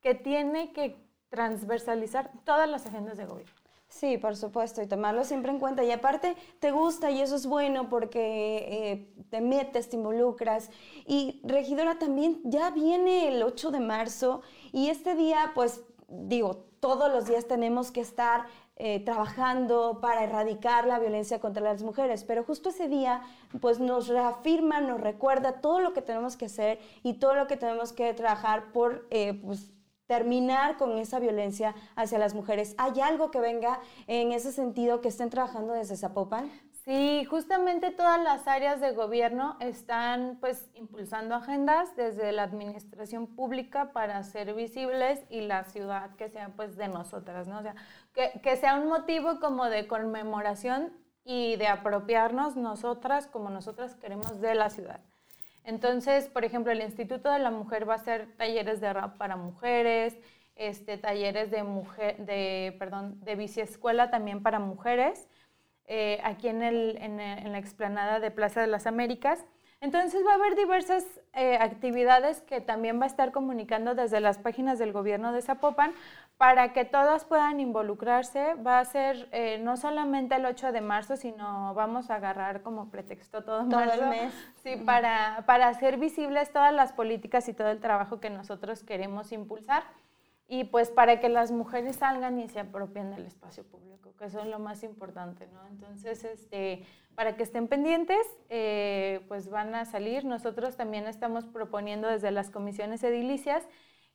que 0.00 0.14
tiene 0.14 0.72
que 0.72 0.96
transversalizar 1.28 2.30
todas 2.44 2.68
las 2.68 2.86
agendas 2.86 3.16
de 3.16 3.26
gobierno. 3.26 3.54
Sí, 3.88 4.18
por 4.18 4.36
supuesto, 4.36 4.82
y 4.82 4.86
tomarlo 4.86 5.24
siempre 5.24 5.50
en 5.52 5.58
cuenta. 5.58 5.84
Y 5.84 5.90
aparte, 5.90 6.36
te 6.58 6.70
gusta 6.70 7.10
y 7.10 7.20
eso 7.22 7.36
es 7.36 7.46
bueno 7.46 7.88
porque 7.88 8.66
eh, 8.68 9.24
te 9.30 9.40
metes, 9.40 9.88
te 9.88 9.96
involucras. 9.96 10.70
Y 11.06 11.40
regidora, 11.44 11.98
también 11.98 12.40
ya 12.44 12.70
viene 12.70 13.28
el 13.28 13.42
8 13.42 13.70
de 13.70 13.80
marzo 13.80 14.42
y 14.72 14.88
este 14.90 15.14
día, 15.14 15.52
pues 15.54 15.82
digo, 16.08 16.66
todos 16.80 17.10
los 17.10 17.26
días 17.26 17.46
tenemos 17.46 17.90
que 17.90 18.00
estar 18.00 18.46
eh, 18.76 19.00
trabajando 19.00 20.00
para 20.02 20.24
erradicar 20.24 20.86
la 20.86 20.98
violencia 20.98 21.40
contra 21.40 21.62
las 21.62 21.82
mujeres, 21.82 22.24
pero 22.24 22.44
justo 22.44 22.68
ese 22.68 22.88
día 22.88 23.22
pues 23.60 23.80
nos 23.80 24.08
reafirma, 24.08 24.80
nos 24.80 25.00
recuerda 25.00 25.62
todo 25.62 25.80
lo 25.80 25.94
que 25.94 26.02
tenemos 26.02 26.36
que 26.36 26.44
hacer 26.44 26.78
y 27.02 27.14
todo 27.14 27.34
lo 27.34 27.46
que 27.46 27.56
tenemos 27.56 27.94
que 27.94 28.12
trabajar 28.12 28.72
por 28.72 29.06
eh, 29.10 29.40
pues, 29.42 29.72
terminar 30.06 30.76
con 30.76 30.98
esa 30.98 31.18
violencia 31.18 31.74
hacia 31.96 32.18
las 32.18 32.34
mujeres. 32.34 32.74
¿Hay 32.78 33.00
algo 33.00 33.30
que 33.30 33.40
venga 33.40 33.80
en 34.06 34.32
ese 34.32 34.52
sentido 34.52 35.00
que 35.00 35.08
estén 35.08 35.30
trabajando 35.30 35.72
desde 35.72 35.96
Zapopan? 35.96 36.50
Sí, 36.86 37.24
justamente 37.24 37.90
todas 37.90 38.22
las 38.22 38.46
áreas 38.46 38.80
de 38.80 38.92
gobierno 38.92 39.56
están 39.58 40.38
pues 40.40 40.70
impulsando 40.74 41.34
agendas 41.34 41.96
desde 41.96 42.30
la 42.30 42.44
administración 42.44 43.26
pública 43.26 43.92
para 43.92 44.22
ser 44.22 44.54
visibles 44.54 45.20
y 45.28 45.40
la 45.40 45.64
ciudad 45.64 46.14
que 46.14 46.28
sea 46.28 46.50
pues 46.54 46.76
de 46.76 46.86
nosotras, 46.86 47.48
¿no? 47.48 47.58
O 47.58 47.62
sea, 47.62 47.74
que, 48.14 48.40
que 48.40 48.56
sea 48.56 48.76
un 48.76 48.86
motivo 48.86 49.40
como 49.40 49.64
de 49.64 49.88
conmemoración 49.88 50.92
y 51.24 51.56
de 51.56 51.66
apropiarnos 51.66 52.54
nosotras 52.54 53.26
como 53.26 53.50
nosotras 53.50 53.96
queremos 53.96 54.40
de 54.40 54.54
la 54.54 54.70
ciudad. 54.70 55.00
Entonces, 55.66 56.28
por 56.28 56.44
ejemplo, 56.44 56.70
el 56.70 56.80
Instituto 56.80 57.28
de 57.30 57.40
la 57.40 57.50
Mujer 57.50 57.88
va 57.88 57.94
a 57.94 57.96
hacer 57.96 58.28
talleres 58.36 58.80
de 58.80 58.92
rap 58.92 59.18
para 59.18 59.36
mujeres, 59.36 60.16
este, 60.54 60.96
talleres 60.96 61.50
de, 61.50 61.64
mujer, 61.64 62.16
de, 62.18 62.76
perdón, 62.78 63.20
de 63.24 64.08
también 64.10 64.44
para 64.44 64.60
mujeres, 64.60 65.26
eh, 65.88 66.20
aquí 66.22 66.46
en, 66.46 66.62
el, 66.62 66.96
en, 67.00 67.50
la 67.50 67.58
explanada 67.58 68.20
de 68.20 68.30
Plaza 68.30 68.60
de 68.60 68.68
las 68.68 68.86
Américas. 68.86 69.44
Entonces 69.80 70.24
va 70.24 70.32
a 70.32 70.34
haber 70.36 70.54
diversas 70.54 71.04
eh, 71.32 71.58
actividades 71.60 72.42
que 72.42 72.60
también 72.60 73.00
va 73.00 73.04
a 73.04 73.08
estar 73.08 73.32
comunicando 73.32 73.96
desde 73.96 74.20
las 74.20 74.38
páginas 74.38 74.78
del 74.78 74.92
gobierno 74.92 75.32
de 75.32 75.42
Zapopan 75.42 75.92
para 76.38 76.72
que 76.72 76.84
todas 76.84 77.24
puedan 77.24 77.60
involucrarse. 77.60 78.54
Va 78.54 78.78
a 78.78 78.84
ser 78.84 79.28
eh, 79.32 79.58
no 79.62 79.76
solamente 79.76 80.34
el 80.36 80.44
8 80.44 80.72
de 80.72 80.80
marzo, 80.80 81.16
sino 81.16 81.74
vamos 81.74 82.10
a 82.10 82.16
agarrar 82.16 82.62
como 82.62 82.90
pretexto 82.90 83.42
todo, 83.42 83.68
todo 83.68 83.80
marzo, 83.80 84.04
el 84.04 84.08
mes. 84.10 84.34
Sí, 84.62 84.76
para, 84.76 85.44
para 85.46 85.68
hacer 85.68 85.98
visibles 85.98 86.52
todas 86.52 86.72
las 86.72 86.92
políticas 86.92 87.48
y 87.48 87.54
todo 87.54 87.70
el 87.70 87.80
trabajo 87.80 88.20
que 88.20 88.30
nosotros 88.30 88.82
queremos 88.82 89.32
impulsar 89.32 89.82
y 90.48 90.64
pues 90.64 90.90
para 90.90 91.18
que 91.20 91.28
las 91.28 91.50
mujeres 91.50 91.96
salgan 91.96 92.38
y 92.38 92.48
se 92.48 92.60
apropien 92.60 93.10
del 93.10 93.26
espacio 93.26 93.64
público, 93.64 94.14
que 94.16 94.26
eso 94.26 94.40
es 94.40 94.46
lo 94.46 94.60
más 94.60 94.84
importante, 94.84 95.48
¿no? 95.48 95.66
Entonces, 95.66 96.22
este, 96.24 96.84
para 97.16 97.36
que 97.36 97.42
estén 97.42 97.66
pendientes, 97.66 98.24
eh, 98.48 99.24
pues 99.26 99.48
van 99.50 99.74
a 99.74 99.84
salir. 99.86 100.24
Nosotros 100.24 100.76
también 100.76 101.06
estamos 101.08 101.46
proponiendo 101.46 102.06
desde 102.06 102.30
las 102.30 102.50
comisiones 102.50 103.02
edilicias 103.02 103.66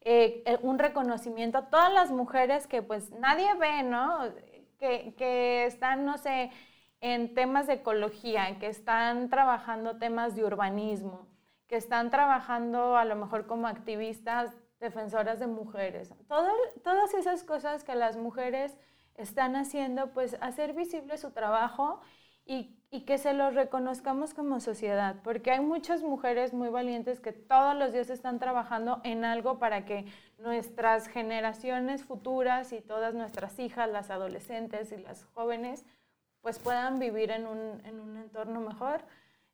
eh, 0.01 0.43
eh, 0.46 0.58
un 0.62 0.79
reconocimiento 0.79 1.60
a 1.60 1.70
todas 1.70 1.93
las 1.93 2.12
mujeres 2.12 2.67
que 2.67 2.81
pues 2.81 3.12
nadie 3.12 3.53
ve, 3.55 3.84
¿no? 3.84 4.20
Que, 4.79 5.13
que 5.15 5.65
están, 5.65 6.05
no 6.05 6.17
sé, 6.17 6.51
en 7.01 7.34
temas 7.34 7.67
de 7.67 7.74
ecología, 7.74 8.58
que 8.60 8.67
están 8.67 9.29
trabajando 9.29 9.98
temas 9.98 10.36
de 10.36 10.43
urbanismo, 10.43 11.27
que 11.67 11.75
están 11.75 12.10
trabajando 12.10 12.98
a 12.98 13.05
lo 13.05 13.15
mejor 13.15 13.46
como 13.48 13.67
activistas 13.67 14.55
defensoras 14.79 15.39
de 15.39 15.48
mujeres. 15.48 16.13
todas 16.84 17.13
esas 17.13 17.43
cosas 17.43 17.84
que 17.84 17.96
las 17.96 18.17
mujeres 18.17 18.75
están 19.15 19.55
haciendo, 19.55 20.12
pues 20.13 20.36
hacer 20.41 20.74
visible 20.74 21.17
su 21.17 21.31
trabajo 21.31 22.01
y, 22.46 22.80
y, 22.91 23.01
que 23.01 23.17
se 23.17 23.33
los 23.33 23.55
reconozcamos 23.55 24.33
como 24.33 24.60
sociedad, 24.60 25.15
porque 25.24 25.51
hay 25.51 25.62
muchas 25.62 26.03
mujeres 26.03 26.53
muy 26.53 26.69
valientes 26.69 27.19
que 27.19 27.31
todos 27.31 27.75
los 27.75 27.93
días 27.93 28.10
están 28.10 28.38
trabajando 28.38 29.01
en 29.03 29.25
algo 29.25 29.60
para 29.60 29.86
que 29.86 30.05
nuestras 30.38 31.07
generaciones 31.07 32.03
futuras 32.03 32.74
y 32.74 32.81
todas 32.81 33.13
nuestras 33.13 33.57
hijas, 33.60 33.89
las 33.89 34.12
adolescentes 34.12 34.91
y 34.91 34.98
las 34.98 35.24
jóvenes, 35.33 35.86
pues 36.41 36.60
puedan 36.60 37.00
vivir 37.00 37.31
en 37.31 37.48
un, 37.48 37.81
en 37.86 38.00
un 38.00 38.17
entorno 38.17 38.62
mejor. 38.62 39.03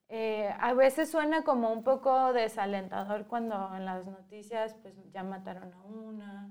Eh, 0.09 0.53
a 0.59 0.73
veces 0.73 1.11
suena 1.11 1.43
como 1.43 1.71
un 1.71 1.83
poco 1.83 2.31
desalentador 2.33 3.27
cuando 3.27 3.75
en 3.75 3.85
las 3.85 4.05
noticias 4.05 4.73
pues 4.81 4.95
ya 5.11 5.21
mataron 5.21 5.73
a 5.73 5.81
una 5.83 6.49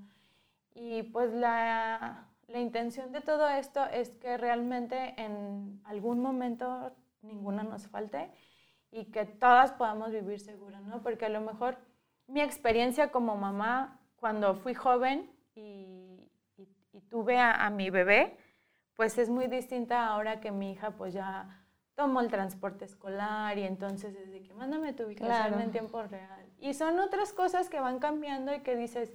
y 0.75 1.05
pues 1.05 1.33
la, 1.33 2.29
la 2.49 2.61
intención 2.61 3.13
de 3.13 3.21
todo 3.21 3.49
esto 3.49 3.85
es 3.87 4.11
que 4.11 4.37
realmente 4.37 5.15
en 5.21 5.81
algún 5.85 6.21
momento 6.21 6.93
ninguna 7.23 7.63
nos 7.65 7.87
falte 7.89 8.31
y 8.93 9.07
que 9.07 9.25
todas 9.25 9.73
podamos 9.73 10.13
vivir 10.13 10.39
seguras, 10.41 10.83
¿no? 10.85 11.03
Porque 11.03 11.27
a 11.27 11.29
lo 11.29 11.41
mejor 11.41 11.77
mi 12.29 12.41
experiencia 12.41 13.11
como 13.11 13.37
mamá 13.37 14.01
cuando 14.17 14.55
fui 14.55 14.75
joven 14.75 15.31
y, 15.55 16.31
y, 16.57 16.69
y 16.93 17.01
tuve 17.03 17.39
a, 17.39 17.53
a 17.67 17.71
mi 17.71 17.91
bebé, 17.91 18.37
pues 18.95 19.19
es 19.19 19.29
muy 19.29 19.49
distinta 19.49 20.07
ahora 20.07 20.41
que 20.41 20.51
mi 20.53 20.73
hija 20.73 20.93
pues 20.93 21.13
ya 21.13 21.63
tomo 21.95 22.21
el 22.21 22.29
transporte 22.29 22.85
escolar 22.85 23.59
y 23.59 23.65
entonces 23.65 24.15
desde 24.15 24.43
que 24.43 24.55
mándame 24.55 24.93
tu 24.93 25.05
ubicación 25.05 25.49
Claro. 25.49 25.61
en 25.61 25.71
tiempo 25.73 26.03
real. 26.03 26.47
Y 26.59 26.75
son 26.75 26.99
otras 27.01 27.33
cosas 27.33 27.69
que 27.69 27.81
van 27.81 27.99
cambiando 27.99 28.55
y 28.55 28.61
que 28.61 28.77
dices, 28.77 29.13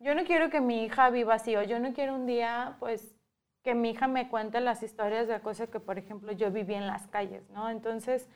yo 0.00 0.14
no 0.14 0.24
quiero 0.24 0.50
que 0.50 0.60
mi 0.60 0.84
hija 0.84 1.10
viva 1.10 1.34
así 1.34 1.56
o 1.56 1.62
yo 1.62 1.78
no 1.78 1.92
quiero 1.92 2.14
un 2.14 2.26
día, 2.26 2.76
pues, 2.80 3.14
que 3.62 3.74
mi 3.74 3.90
hija 3.90 4.08
me 4.08 4.28
cuente 4.28 4.60
las 4.60 4.82
historias 4.82 5.28
de 5.28 5.40
cosas 5.40 5.68
que, 5.68 5.80
por 5.80 5.98
ejemplo, 5.98 6.32
yo 6.32 6.50
viví 6.50 6.74
en 6.74 6.86
las 6.86 7.06
calles, 7.08 7.48
¿no? 7.50 7.68
Entonces, 7.70 8.28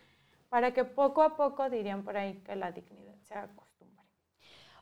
para 0.50 0.73
que 0.75 0.85
poco 0.85 1.23
a 1.23 1.37
poco 1.37 1.68
dirían 1.71 2.04
por 2.04 2.16
ahí 2.16 2.35
que 2.44 2.54
la 2.56 2.73
dignidad 2.73 3.16
sea 3.23 3.49
costumbre. 3.56 3.74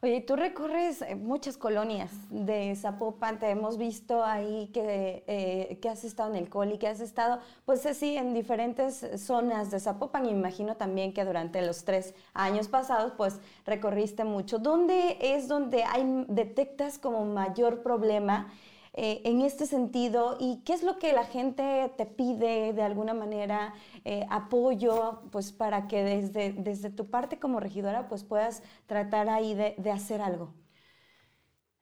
Oye, 0.04 0.20
tú 0.20 0.34
recorres 0.34 1.00
eh, 1.02 1.14
muchas 1.14 1.56
colonias 1.56 2.10
de 2.28 2.74
Zapopan, 2.74 3.38
te 3.38 3.48
hemos 3.50 3.78
visto 3.78 4.24
ahí 4.24 4.68
que, 4.74 5.22
eh, 5.28 5.78
que 5.80 5.88
has 5.88 6.02
estado 6.02 6.30
en 6.30 6.38
el 6.38 6.48
Coli, 6.48 6.76
que 6.76 6.88
has 6.88 6.98
estado, 6.98 7.38
pues 7.64 7.82
sí, 7.96 8.16
en 8.16 8.34
diferentes 8.34 9.06
zonas 9.24 9.70
de 9.70 9.78
Zapopan. 9.78 10.26
Imagino 10.26 10.76
también 10.76 11.14
que 11.14 11.24
durante 11.24 11.64
los 11.64 11.84
tres 11.84 12.16
años 12.34 12.66
pasados, 12.66 13.12
pues 13.16 13.38
recorriste 13.64 14.24
mucho. 14.24 14.58
¿Dónde 14.58 15.18
es 15.20 15.46
donde 15.46 15.84
hay, 15.84 16.24
detectas 16.26 16.98
como 16.98 17.24
mayor 17.24 17.84
problema? 17.84 18.52
Eh, 18.94 19.22
en 19.24 19.40
este 19.40 19.66
sentido 19.66 20.36
y 20.38 20.62
qué 20.64 20.74
es 20.74 20.82
lo 20.82 20.98
que 20.98 21.14
la 21.14 21.24
gente 21.24 21.90
te 21.96 22.04
pide 22.04 22.74
de 22.74 22.82
alguna 22.82 23.14
manera, 23.14 23.72
eh, 24.04 24.26
apoyo, 24.28 25.22
pues 25.30 25.50
para 25.50 25.88
que 25.88 26.04
desde, 26.04 26.52
desde 26.52 26.90
tu 26.90 27.08
parte 27.08 27.38
como 27.38 27.58
regidora 27.58 28.08
pues 28.08 28.22
puedas 28.22 28.62
tratar 28.86 29.30
ahí 29.30 29.54
de, 29.54 29.74
de 29.78 29.90
hacer 29.90 30.20
algo. 30.20 30.52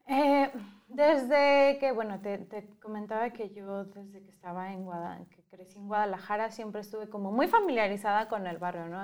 Eh, 0.07 0.53
desde 0.89 1.79
que, 1.79 1.93
bueno, 1.93 2.21
te, 2.21 2.39
te, 2.39 2.69
comentaba 2.81 3.31
que 3.31 3.51
yo 3.51 3.85
desde 3.85 4.23
que 4.23 4.31
estaba 4.31 4.73
en 4.73 4.85
Guadalajara, 4.85 5.29
que 5.31 5.43
crecí 5.45 5.79
en 5.79 5.89
Guadalajara, 5.89 6.51
siempre 6.51 6.81
estuve 6.81 7.09
como 7.09 7.33
muy 7.33 7.49
familiarizada 7.49 8.29
con 8.29 8.47
el 8.47 8.59
barrio, 8.59 8.87
¿no? 8.87 9.01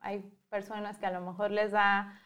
Hay 0.00 0.20
personas 0.50 0.98
que 0.98 1.06
a 1.06 1.10
lo 1.10 1.20
mejor 1.20 1.50
les 1.50 1.72
da 1.72 2.18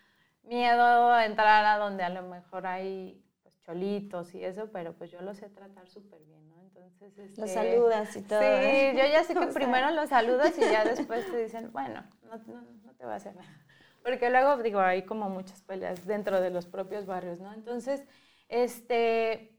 miedo 0.42 1.18
entrar 1.20 1.64
a 1.64 1.78
donde 1.78 2.04
a 2.04 2.08
lo 2.08 2.22
mejor 2.22 2.66
hay 2.66 3.25
cholitos 3.66 4.34
y 4.34 4.44
eso, 4.44 4.70
pero 4.72 4.92
pues 4.94 5.10
yo 5.10 5.20
lo 5.20 5.34
sé 5.34 5.48
tratar 5.50 5.88
súper 5.88 6.22
bien, 6.24 6.48
¿no? 6.48 6.62
Entonces, 6.62 7.18
este, 7.18 7.40
Los 7.40 7.50
saludas 7.50 8.16
y 8.16 8.22
todo. 8.22 8.40
¿eh? 8.40 8.92
Sí, 8.92 8.98
yo 8.98 9.04
ya 9.06 9.24
sé 9.24 9.34
que 9.34 9.46
primero 9.54 9.90
los 9.90 10.08
saludas 10.08 10.56
y 10.56 10.60
ya 10.60 10.84
después 10.84 11.28
te 11.30 11.42
dicen, 11.42 11.72
bueno, 11.72 12.04
no, 12.22 12.36
no, 12.38 12.62
no 12.84 12.92
te 12.94 13.04
va 13.04 13.14
a 13.14 13.16
hacer 13.16 13.34
nada. 13.34 13.48
Porque 14.02 14.30
luego, 14.30 14.56
digo, 14.62 14.78
hay 14.78 15.02
como 15.02 15.28
muchas 15.28 15.62
peleas 15.62 16.06
dentro 16.06 16.40
de 16.40 16.50
los 16.50 16.66
propios 16.66 17.06
barrios, 17.06 17.40
¿no? 17.40 17.52
Entonces, 17.52 18.04
este, 18.48 19.58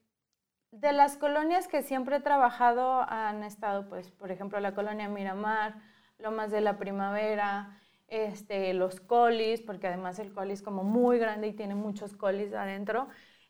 de 0.72 0.94
las 0.94 1.18
colonias 1.18 1.68
que 1.68 1.82
siempre 1.82 2.18
he 2.18 2.22
trabajado 2.22 3.02
han 3.10 3.44
estado, 3.44 3.90
pues, 3.90 4.12
por 4.12 4.32
ejemplo, 4.32 4.60
la 4.62 4.74
colonia 4.74 5.10
Miramar, 5.10 5.76
Lomas 6.18 6.50
de 6.50 6.62
la 6.62 6.78
Primavera, 6.78 7.78
este, 8.08 8.74
los 8.74 9.00
colis, 9.02 9.62
porque 9.62 9.88
además 9.88 10.18
el 10.20 10.34
coli 10.34 10.54
es 10.54 10.62
como 10.62 10.84
muy 10.84 11.20
grande 11.20 11.48
y 11.48 11.54
tiene 11.54 11.76
muchos 11.76 12.16
colis 12.16 12.54
adentro. 12.54 13.10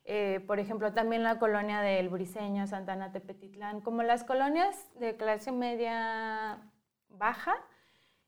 Eh, 0.09 0.39
por 0.47 0.57
ejemplo, 0.61 0.93
también 0.93 1.21
la 1.21 1.37
colonia 1.37 1.81
del 1.81 2.07
Briseño, 2.07 2.65
Santana 2.65 3.11
Tepetitlán, 3.11 3.81
como 3.81 4.03
las 4.03 4.23
colonias 4.23 4.87
de 4.97 5.17
clase 5.17 5.51
media 5.51 6.61
baja, 7.09 7.57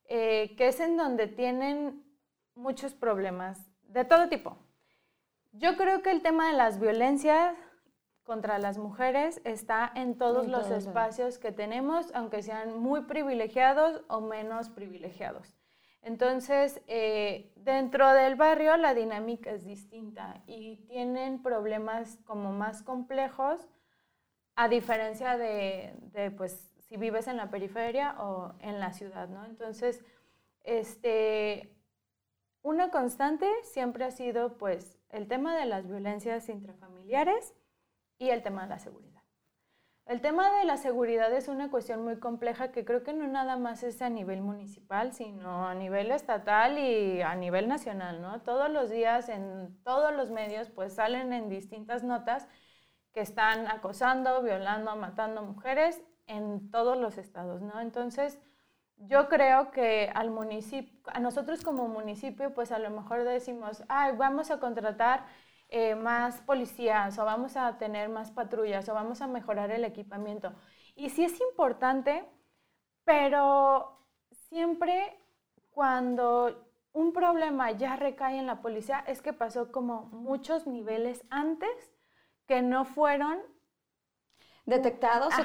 eh, 0.03 0.55
que 0.57 0.67
es 0.67 0.81
en 0.81 0.97
donde 0.97 1.27
tienen 1.27 2.03
muchos 2.53 2.93
problemas 2.93 3.71
de 3.83 4.03
todo 4.03 4.27
tipo. 4.27 4.57
Yo 5.53 5.77
creo 5.77 6.01
que 6.01 6.11
el 6.11 6.21
tema 6.21 6.51
de 6.51 6.57
las 6.57 6.81
violencias 6.81 7.55
contra 8.25 8.59
las 8.59 8.77
mujeres 8.77 9.39
está 9.45 9.89
en 9.95 10.17
todos 10.17 10.47
los 10.47 10.69
espacios 10.71 11.39
que 11.39 11.53
tenemos, 11.53 12.11
aunque 12.13 12.43
sean 12.43 12.77
muy 12.77 13.03
privilegiados 13.05 14.03
o 14.09 14.19
menos 14.19 14.69
privilegiados. 14.69 15.58
Entonces, 16.01 16.81
eh, 16.87 17.51
dentro 17.57 18.13
del 18.13 18.35
barrio 18.35 18.77
la 18.77 18.93
dinámica 18.93 19.51
es 19.51 19.65
distinta 19.65 20.41
y 20.47 20.77
tienen 20.87 21.41
problemas 21.41 22.17
como 22.25 22.51
más 22.51 22.83
complejos, 22.83 23.67
a 24.55 24.67
diferencia 24.67 25.37
de, 25.37 25.93
de, 26.13 26.31
pues, 26.31 26.71
si 26.79 26.97
vives 26.97 27.27
en 27.27 27.37
la 27.37 27.49
periferia 27.49 28.15
o 28.19 28.53
en 28.59 28.79
la 28.79 28.91
ciudad, 28.93 29.29
¿no? 29.29 29.45
Entonces, 29.45 30.03
este, 30.63 31.75
una 32.61 32.91
constante 32.91 33.47
siempre 33.63 34.03
ha 34.05 34.11
sido, 34.11 34.57
pues, 34.57 34.97
el 35.09 35.27
tema 35.27 35.57
de 35.57 35.65
las 35.65 35.87
violencias 35.87 36.49
intrafamiliares 36.49 37.53
y 38.17 38.29
el 38.29 38.43
tema 38.43 38.63
de 38.63 38.69
la 38.69 38.79
seguridad. 38.79 39.08
El 40.09 40.21
tema 40.21 40.49
de 40.57 40.65
la 40.65 40.77
seguridad 40.77 41.31
es 41.33 41.49
una 41.49 41.69
cuestión 41.69 42.03
muy 42.03 42.17
compleja 42.17 42.71
que 42.71 42.83
creo 42.83 43.03
que 43.03 43.13
no 43.13 43.27
nada 43.27 43.57
más 43.57 43.83
es 43.83 44.01
a 44.01 44.09
nivel 44.09 44.41
municipal, 44.41 45.13
sino 45.13 45.67
a 45.67 45.75
nivel 45.75 46.09
estatal 46.09 46.79
y 46.79 47.21
a 47.21 47.35
nivel 47.35 47.67
nacional, 47.67 48.19
¿no? 48.19 48.41
Todos 48.41 48.71
los 48.71 48.89
días 48.89 49.29
en 49.29 49.77
todos 49.83 50.11
los 50.15 50.31
medios 50.31 50.67
pues 50.71 50.95
salen 50.95 51.31
en 51.31 51.47
distintas 51.47 52.03
notas 52.03 52.47
que 53.13 53.21
están 53.21 53.67
acosando, 53.67 54.41
violando, 54.41 54.95
matando 54.95 55.43
mujeres 55.43 56.01
en 56.25 56.71
todos 56.71 56.97
los 56.97 57.19
estados, 57.19 57.61
¿no? 57.61 57.79
Entonces, 57.79 58.39
yo 58.97 59.29
creo 59.29 59.69
que 59.69 60.11
al 60.15 60.31
municipio, 60.31 60.99
a 61.13 61.19
nosotros 61.19 61.61
como 61.61 61.87
municipio, 61.87 62.51
pues 62.55 62.71
a 62.71 62.79
lo 62.79 62.89
mejor 62.89 63.25
decimos, 63.25 63.83
ay, 63.89 64.15
vamos 64.17 64.49
a 64.49 64.59
contratar 64.59 65.27
eh, 65.69 65.95
más 65.95 66.41
policías 66.41 67.17
o 67.19 67.25
vamos 67.25 67.55
a 67.55 67.77
tener 67.77 68.09
más 68.09 68.31
patrullas 68.31 68.89
o 68.89 68.93
vamos 68.93 69.21
a 69.21 69.27
mejorar 69.27 69.71
el 69.71 69.85
equipamiento. 69.85 70.53
Y 70.95 71.09
sí 71.09 71.23
es 71.23 71.39
importante, 71.41 72.25
pero 73.03 74.05
siempre 74.31 75.19
cuando 75.69 76.69
un 76.91 77.13
problema 77.13 77.71
ya 77.71 77.95
recae 77.95 78.39
en 78.39 78.47
la 78.47 78.61
policía 78.61 79.03
es 79.07 79.21
que 79.21 79.31
pasó 79.31 79.71
como 79.71 80.03
muchos 80.07 80.67
niveles 80.67 81.23
antes 81.29 81.69
que 82.47 82.61
no 82.61 82.83
fueron 82.83 83.39
detectados 84.65 85.33
o 85.39 85.43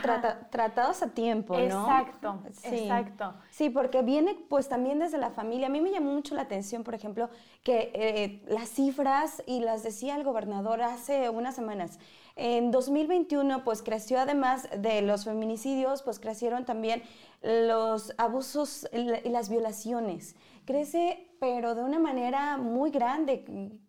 tratados 0.50 1.02
a 1.02 1.08
tiempo, 1.08 1.54
¿no? 1.54 1.62
Exacto, 1.62 2.42
sí. 2.52 2.76
exacto. 2.76 3.34
Sí, 3.50 3.70
porque 3.70 4.02
viene 4.02 4.36
pues 4.48 4.68
también 4.68 4.98
desde 4.98 5.18
la 5.18 5.30
familia. 5.30 5.68
A 5.68 5.70
mí 5.70 5.80
me 5.80 5.90
llamó 5.90 6.12
mucho 6.12 6.34
la 6.34 6.42
atención, 6.42 6.84
por 6.84 6.94
ejemplo, 6.94 7.30
que 7.62 7.90
eh, 7.94 8.42
las 8.48 8.68
cifras, 8.68 9.42
y 9.46 9.60
las 9.60 9.82
decía 9.82 10.16
el 10.16 10.24
gobernador 10.24 10.82
hace 10.82 11.30
unas 11.30 11.54
semanas, 11.54 11.98
en 12.36 12.72
2021 12.72 13.62
pues 13.62 13.82
creció 13.82 14.18
además 14.18 14.68
de 14.76 15.02
los 15.02 15.24
feminicidios, 15.24 16.02
pues 16.02 16.18
crecieron 16.18 16.64
también 16.64 17.02
los 17.42 18.12
abusos 18.18 18.88
y 18.92 19.28
las 19.28 19.48
violaciones. 19.48 20.34
Crece, 20.64 21.28
pero 21.44 21.74
de 21.74 21.82
una 21.84 21.98
manera 21.98 22.56
muy 22.56 22.90
grande, 22.90 23.44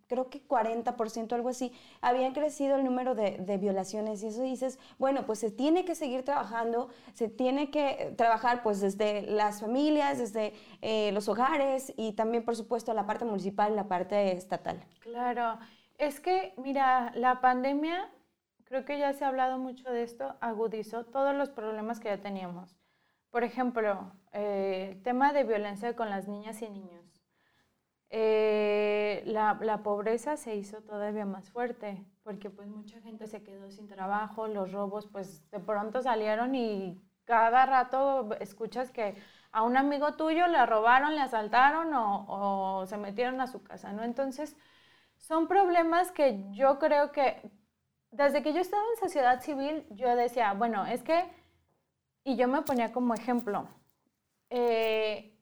creo 0.08 0.30
que 0.30 0.46
40%, 0.46 1.32
algo 1.32 1.48
así, 1.48 1.72
habían 2.02 2.34
crecido 2.34 2.76
el 2.76 2.84
número 2.84 3.16
de, 3.16 3.58
violaciones. 3.58 4.22
Y 4.24 4.28
eso 4.28 4.42
dices, 4.42 4.78
bueno, 5.00 5.26
pues 5.26 5.40
se 5.40 5.52
tiene 5.52 5.86
que 5.86 5.96
seguir 5.96 6.26
trabajando, 6.26 6.90
se 7.14 7.30
tiene 7.30 7.72
que 7.72 8.14
trabajar 8.18 8.62
pues 8.62 8.82
desde 8.82 9.22
las 9.22 9.62
familias, 9.62 10.18
desde 10.18 10.54
eh, 10.82 11.14
los 11.14 11.30
hogares 11.30 11.94
y 11.96 12.12
también, 12.12 12.44
por 12.44 12.58
supuesto, 12.58 12.94
la 12.94 13.06
parte 13.06 13.24
municipal, 13.24 13.74
la 13.74 13.88
parte 13.88 14.34
estatal. 14.34 14.84
Claro, 15.00 15.58
es 15.98 16.20
que, 16.20 16.54
mira, 16.58 17.14
la 17.16 17.40
pandemia, 17.40 18.12
creo 18.66 18.84
que 18.84 19.00
ya 19.00 19.14
se 19.14 19.24
ha 19.24 19.30
hablado 19.30 19.60
mucho 19.60 19.90
de 19.90 20.04
esto, 20.04 20.36
agudizó 20.42 21.06
todos 21.06 21.34
los 21.34 21.52
problemas 21.52 22.02
que 22.02 22.10
ya 22.10 22.20
teníamos. 22.20 22.76
Por 23.30 23.46
ejemplo, 23.46 24.12
eh, 24.34 24.90
el 24.92 25.04
tema 25.04 25.32
de 25.32 25.46
violencia 25.46 25.96
con 25.96 26.10
las 26.10 26.28
niñas 26.28 26.62
y 26.62 26.70
niños. 26.70 27.05
Eh, 28.18 29.24
la, 29.26 29.58
la, 29.62 29.84
pobreza 29.84 30.38
se 30.38 30.56
hizo 30.56 30.82
todavía 30.82 31.26
más 31.26 31.50
fuerte 31.50 32.02
porque 32.24 32.50
pues 32.50 32.70
mucha 32.70 33.02
gente 33.02 33.28
se 33.28 33.44
quedó 33.44 33.70
sin 33.72 33.90
trabajo, 33.90 34.48
los 34.48 34.72
robos 34.72 35.06
pues 35.06 35.50
de 35.52 35.60
pronto 35.60 36.02
salieron 36.02 36.56
y 36.56 36.98
cada 37.26 37.66
rato 37.66 38.30
escuchas 38.40 38.90
que 38.90 39.18
a 39.52 39.64
un 39.64 39.76
amigo 39.76 40.14
tuyo 40.14 40.48
le 40.48 40.66
robaron, 40.66 41.14
le 41.16 41.22
asaltaron 41.24 41.94
o, 41.94 42.80
o 42.80 42.86
se 42.86 42.96
metieron 42.98 43.42
a 43.42 43.48
su 43.48 43.62
casa, 43.64 43.92
¿no? 43.92 44.02
Entonces 44.02 44.56
son 45.18 45.50
problemas 45.50 46.14
que 46.14 46.42
yo 46.52 46.80
creo 46.80 47.12
que 47.12 47.42
desde 48.12 48.42
que 48.42 48.54
yo 48.54 48.62
estaba 48.62 48.84
en 48.94 49.00
sociedad 49.02 49.42
civil 49.42 49.86
yo 49.90 50.16
decía, 50.16 50.54
bueno, 50.54 50.86
es 50.86 51.04
que 51.04 51.26
y 52.24 52.38
yo 52.38 52.48
me 52.48 52.62
ponía 52.62 52.94
como 52.94 53.14
ejemplo, 53.14 53.68
eh, 54.50 55.35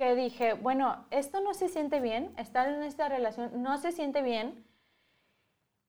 que 0.00 0.14
dije, 0.14 0.54
bueno, 0.54 1.04
esto 1.10 1.42
no 1.42 1.52
se 1.52 1.68
siente 1.68 2.00
bien, 2.00 2.32
estar 2.38 2.66
en 2.70 2.82
esta 2.84 3.10
relación 3.10 3.62
no 3.62 3.76
se 3.76 3.92
siente 3.92 4.22
bien. 4.22 4.64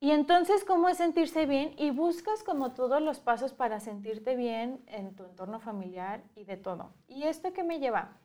Y 0.02 0.12
entonces, 0.12 0.65
¿cómo 0.65 0.89
es 0.89 0.97
sentirse 0.97 1.45
bien? 1.45 1.74
Y 1.78 1.91
buscas 1.91 2.43
como 2.43 2.74
todos 2.74 3.02
los 3.02 3.21
pasos 3.21 3.54
para 3.54 3.80
sentirte 3.80 4.36
bien 4.36 4.84
en 4.88 5.15
tu 5.15 5.24
entorno 5.24 5.62
familiar 5.62 6.24
y 6.36 6.43
de 6.43 6.58
todo. 6.58 6.93
¿Y 7.08 7.24
esto 7.24 7.54
qué 7.54 7.63
me 7.63 7.80
lleva? 7.80 8.17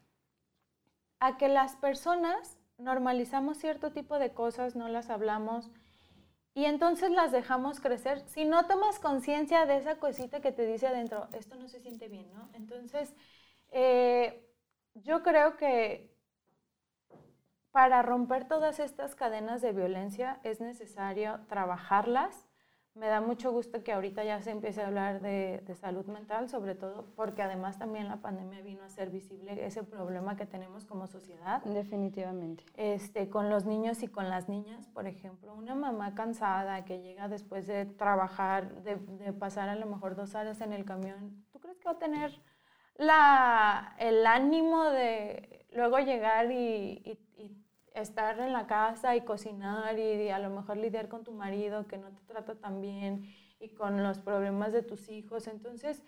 A 1.20 1.36
que 1.36 1.46
las 1.46 1.76
personas 1.76 2.58
normalizamos 2.78 3.56
cierto 3.56 3.92
tipo 3.92 4.18
de 4.18 4.32
cosas, 4.32 4.74
no 4.74 4.88
las 4.88 5.08
hablamos, 5.08 5.70
y 6.52 6.64
entonces 6.64 7.12
las 7.12 7.30
dejamos 7.30 7.78
crecer. 7.78 8.24
Si 8.26 8.44
no 8.44 8.66
tomas 8.66 8.98
conciencia 8.98 9.66
de 9.66 9.76
esa 9.76 10.00
cosita 10.00 10.40
que 10.40 10.50
te 10.50 10.66
dice 10.66 10.88
adentro, 10.88 11.28
esto 11.32 11.54
no 11.54 11.68
se 11.68 11.78
siente 11.78 12.08
bien, 12.08 12.28
¿no? 12.34 12.48
Entonces, 12.54 13.14
eh, 13.70 14.45
yo 15.02 15.22
creo 15.22 15.56
que 15.56 16.14
para 17.70 18.02
romper 18.02 18.48
todas 18.48 18.80
estas 18.80 19.14
cadenas 19.14 19.60
de 19.62 19.72
violencia 19.72 20.40
es 20.42 20.60
necesario 20.60 21.40
trabajarlas 21.48 22.46
me 22.96 23.08
da 23.08 23.20
mucho 23.20 23.52
gusto 23.52 23.84
que 23.84 23.92
ahorita 23.92 24.24
ya 24.24 24.40
se 24.40 24.50
empiece 24.50 24.80
a 24.82 24.86
hablar 24.86 25.20
de, 25.20 25.62
salud 25.78 26.06
mental, 26.06 26.48
sobre 26.48 26.74
todo 26.74 27.04
porque 27.14 27.42
además 27.42 27.78
también 27.78 28.08
la 28.08 28.16
pandemia 28.16 28.62
vino 28.62 28.82
a 28.84 28.88
ser 28.88 29.10
visible 29.10 29.66
ese 29.66 29.82
problema 29.82 30.36
que 30.36 30.46
tenemos 30.46 30.86
como 30.86 31.06
sociedad. 31.06 31.62
Definitivamente. 31.64 32.64
Este, 32.74 33.28
con 33.28 33.50
los 33.50 33.66
niños 33.66 34.02
y 34.02 34.08
con 34.08 34.30
las 34.30 34.48
niñas, 34.48 34.88
por 34.88 35.06
ejemplo, 35.06 35.54
una 35.54 35.74
mamá 35.74 36.14
cansada 36.14 36.86
que 36.86 37.02
llega 37.02 37.28
después 37.28 37.66
de 37.66 37.84
trabajar, 37.84 38.82
de, 38.82 38.96
pasar 39.34 39.68
a 39.68 39.76
lo 39.76 39.84
mejor 39.84 40.16
dos 40.16 40.34
horas 40.34 40.62
en 40.62 40.72
el 40.72 40.86
camión, 40.86 41.44
¿tú 41.52 41.60
crees 41.60 41.78
que 41.78 41.84
va 41.84 41.92
a 41.92 41.98
tener 41.98 42.40
la, 42.98 43.94
el 43.98 44.26
ánimo 44.26 44.84
de 44.84 45.66
luego 45.72 45.98
llegar 45.98 46.50
y 46.50 47.18
estar 47.96 48.38
en 48.40 48.52
la 48.52 48.66
casa 48.66 49.16
y 49.16 49.22
cocinar 49.22 49.98
y, 49.98 50.28
a 50.28 50.38
lo 50.38 50.50
mejor 50.50 50.76
lidiar 50.76 51.08
con 51.08 51.24
tu 51.24 51.32
marido 51.32 51.86
que 51.86 51.96
no 51.96 52.10
te 52.10 52.22
trata 52.26 52.54
tan 52.54 52.80
bien 52.80 53.24
y 53.58 53.70
con 53.70 54.02
los 54.02 54.18
problemas 54.18 54.72
de 54.72 54.82
tus 54.82 55.08
hijos. 55.08 55.46
Entonces, 55.46 56.02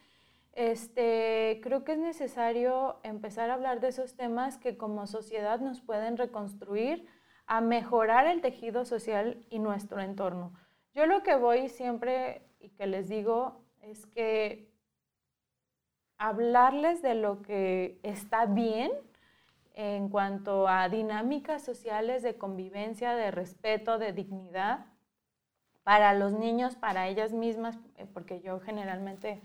este, 0.52 1.60
creo 1.62 1.84
que 1.84 1.92
es 1.92 1.98
necesario 1.98 3.00
empezar 3.02 3.50
a 3.50 3.54
hablar 3.54 3.80
de 3.80 3.88
esos 3.88 4.14
temas 4.16 4.58
que 4.58 4.76
como 4.76 5.06
sociedad 5.06 5.60
nos 5.60 5.80
pueden 5.80 6.18
reconstruir 6.18 7.06
a 7.46 7.62
mejorar 7.62 8.26
el 8.26 8.42
tejido 8.42 8.84
social 8.84 9.46
y 9.48 9.58
nuestro 9.58 10.00
entorno. 10.00 10.52
Yo 10.94 11.06
lo 11.06 11.22
que 11.22 11.36
voy 11.36 11.70
siempre 11.70 12.42
y 12.60 12.68
que 12.70 12.86
les 12.86 13.08
digo 13.08 13.64
es 13.80 14.04
que 14.04 14.67
hablarles 16.18 17.00
de 17.02 17.14
lo 17.14 17.42
que 17.42 17.98
está 18.02 18.46
bien 18.46 18.90
en 19.74 20.08
cuanto 20.08 20.66
a 20.66 20.88
dinámicas 20.88 21.64
sociales 21.64 22.22
de 22.22 22.36
convivencia, 22.36 23.14
de 23.14 23.30
respeto, 23.30 23.98
de 23.98 24.12
dignidad 24.12 24.86
para 25.84 26.12
los 26.14 26.32
niños, 26.32 26.74
para 26.74 27.08
ellas 27.08 27.32
mismas, 27.32 27.78
eh, 27.96 28.06
porque 28.12 28.40
yo 28.40 28.60
generalmente, 28.60 29.40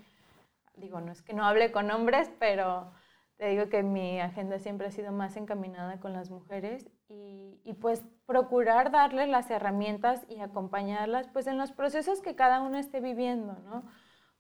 digo, 0.76 1.00
no 1.00 1.12
es 1.12 1.22
que 1.22 1.34
no 1.34 1.46
hable 1.46 1.72
con 1.72 1.90
hombres, 1.92 2.32
pero 2.40 2.92
te 3.38 3.48
digo 3.48 3.70
que 3.70 3.84
mi 3.84 4.20
agenda 4.20 4.60
siempre 4.60 4.88
ha 4.88 4.92
sido 4.92 5.12
más 5.12 5.38
encaminada 5.38 6.00
con 6.00 6.14
las 6.14 6.32
mujeres 6.32 6.90
y, 7.08 7.74
pues 7.80 8.04
procurar 8.26 8.92
darles 8.92 9.30
las 9.30 9.50
herramientas 9.52 10.26
y 10.30 10.40
acompañarlas 10.40 11.28
pues 11.28 11.48
en 11.48 11.58
los 11.58 11.72
procesos 11.72 12.22
que 12.22 12.36
cada 12.36 12.62
uno 12.62 12.78
esté 12.78 13.02
viviendo, 13.02 13.58
¿no? 13.66 13.84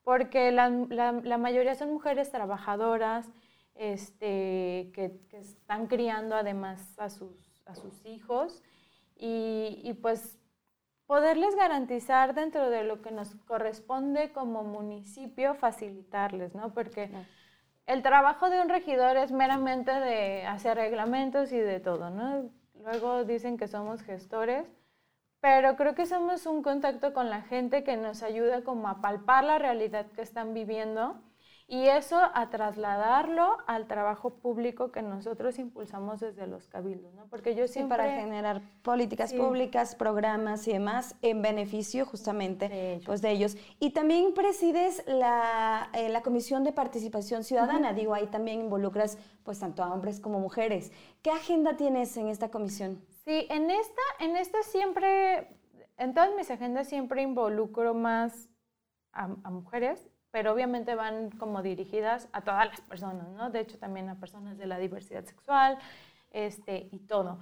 Porque 0.03 0.51
la, 0.51 0.69
la 0.69 1.37
mayoría 1.37 1.75
son 1.75 1.93
mujeres 1.93 2.31
trabajadoras, 2.31 3.31
este, 3.75 4.91
que, 4.93 5.19
están 5.31 5.87
criando 5.87 6.35
además 6.35 6.93
a 6.99 7.09
sus, 7.09 7.61
a 7.65 7.75
sus 7.75 8.05
hijos 8.05 8.61
y, 9.15 9.81
y, 9.83 9.93
pues 9.93 10.39
poderles 11.05 11.55
garantizar 11.55 12.33
dentro 12.33 12.69
de 12.69 12.83
lo 12.83 13.01
que 13.01 13.11
nos 13.11 13.35
corresponde 13.45 14.31
como 14.31 14.63
municipio 14.63 15.53
facilitarles, 15.55 16.55
¿no? 16.55 16.73
Porque 16.73 17.11
el 17.85 18.01
trabajo 18.01 18.49
de 18.49 18.61
un 18.61 18.69
regidor 18.69 19.17
es 19.17 19.31
meramente 19.31 19.91
de 19.91 20.45
hacer 20.45 20.77
reglamentos 20.77 21.51
y 21.51 21.57
de 21.57 21.79
todo, 21.79 22.09
¿no? 22.09 22.49
Luego 22.75 23.25
dicen 23.25 23.57
que 23.57 23.67
somos 23.67 24.01
gestores, 24.01 24.65
pero 25.43 25.75
creo 25.75 25.93
que 25.93 26.05
somos 26.05 26.45
un 26.45 26.63
contacto 26.63 27.11
con 27.11 27.29
la 27.29 27.41
gente 27.41 27.83
que 27.83 27.97
nos 27.97 28.23
ayuda 28.23 28.63
como 28.63 28.87
a 28.87 29.01
palpar 29.01 29.43
la 29.43 29.59
realidad 29.59 30.05
que 30.15 30.21
están 30.21 30.53
viviendo 30.53 31.17
y 31.67 31.87
eso 31.89 32.17
a 32.33 32.49
trasladarlo 32.49 33.57
al 33.67 33.85
trabajo 33.87 34.35
público 34.35 34.93
que 34.93 35.01
nosotros 35.01 35.59
impulsamos 35.59 36.21
desde 36.21 36.47
los 36.47 36.69
cabildos, 36.69 37.13
¿no? 37.15 37.25
Porque 37.25 37.55
yo 37.55 37.67
siempre... 37.67 37.97
para 37.97 38.15
generar 38.21 38.61
políticas 38.83 39.33
públicas, 39.33 39.95
programas 39.95 40.65
y 40.69 40.71
demás 40.71 41.17
en 41.21 41.41
beneficio 41.41 42.05
justamente 42.05 42.69
de 42.69 42.93
ellos. 42.93 43.05
Pues, 43.05 43.21
de 43.21 43.31
ellos. 43.31 43.57
Y 43.81 43.89
también 43.89 44.33
presides 44.33 45.03
la, 45.07 45.89
eh, 45.91 46.07
la 46.07 46.21
Comisión 46.21 46.63
de 46.63 46.71
Participación 46.71 47.43
Ciudadana, 47.43 47.91
digo, 47.91 48.13
ahí 48.13 48.27
también 48.27 48.61
involucras 48.61 49.17
pues 49.43 49.59
tanto 49.59 49.83
a 49.83 49.93
hombres 49.93 50.21
como 50.21 50.39
mujeres. 50.39 50.93
¿Qué 51.21 51.31
agenda 51.31 51.75
tienes 51.75 52.15
en 52.15 52.29
esta 52.29 52.47
comisión? 52.47 53.01
Sí, 53.25 53.47
en 53.49 53.71
esta, 53.71 54.01
en 54.19 54.35
esta 54.35 54.61
siempre, 54.63 55.47
en 55.97 56.13
todas 56.13 56.35
mis 56.35 56.51
agendas 56.51 56.89
siempre 56.89 57.21
involucro 57.21 57.93
más 57.93 58.49
a, 59.13 59.27
mujeres 59.27 60.09
pero 60.31 60.51
obviamente 60.51 60.95
van 60.95 61.29
como 61.29 61.61
dirigidas 61.61 62.27
a 62.33 62.41
todas 62.41 62.65
las 62.65 62.81
personas, 62.81 63.29
¿no? 63.29 63.51
De 63.51 63.59
hecho, 63.59 63.77
también 63.77 64.09
a 64.09 64.19
personas 64.19 64.57
de 64.57 64.65
la 64.65 64.79
diversidad 64.79 65.23
sexual 65.25 65.77
este, 66.31 66.89
y 66.91 66.97
todo. 67.01 67.37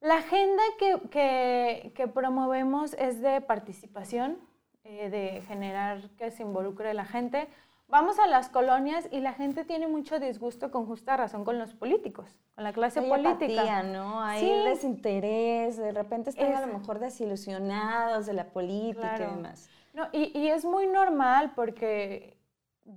La 0.00 0.16
agenda 0.16 0.64
que, 0.80 1.92
que, 1.94 2.08
promovemos 2.08 2.94
es 2.94 3.20
de 3.20 3.40
participación, 3.40 4.36
eh, 4.82 5.10
de 5.10 5.42
generar 5.42 6.10
que 6.18 6.32
se 6.32 6.42
involucre 6.42 6.92
la 6.92 7.04
gente. 7.04 7.46
Vamos 7.92 8.18
a 8.18 8.26
las 8.26 8.48
colonias 8.48 9.06
y 9.10 9.20
la 9.20 9.34
gente 9.34 9.66
tiene 9.66 9.86
mucho 9.86 10.18
disgusto 10.18 10.70
con 10.70 10.86
justa 10.86 11.14
razón 11.14 11.44
con 11.44 11.58
los 11.58 11.74
políticos, 11.74 12.26
con 12.54 12.64
la 12.64 12.72
clase 12.72 13.02
política. 13.02 13.82
¿no? 13.82 14.18
Hay 14.22 14.46
desinterés, 14.64 15.76
de 15.76 15.92
repente 15.92 16.30
están 16.30 16.54
a 16.54 16.66
lo 16.66 16.78
mejor 16.78 17.00
desilusionados 17.00 18.24
de 18.24 18.32
la 18.32 18.46
política 18.46 19.16
y 19.18 19.36
demás. 19.36 19.68
No, 19.92 20.08
y, 20.10 20.32
y, 20.34 20.48
es 20.48 20.64
muy 20.64 20.86
normal 20.86 21.52
porque 21.54 22.38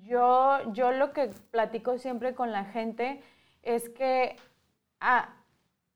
yo, 0.05 0.59
yo 0.71 0.93
lo 0.93 1.11
que 1.11 1.27
platico 1.51 1.97
siempre 1.97 2.33
con 2.33 2.53
la 2.53 2.63
gente 2.63 3.21
es 3.63 3.89
que 3.89 4.37
ah, 5.01 5.27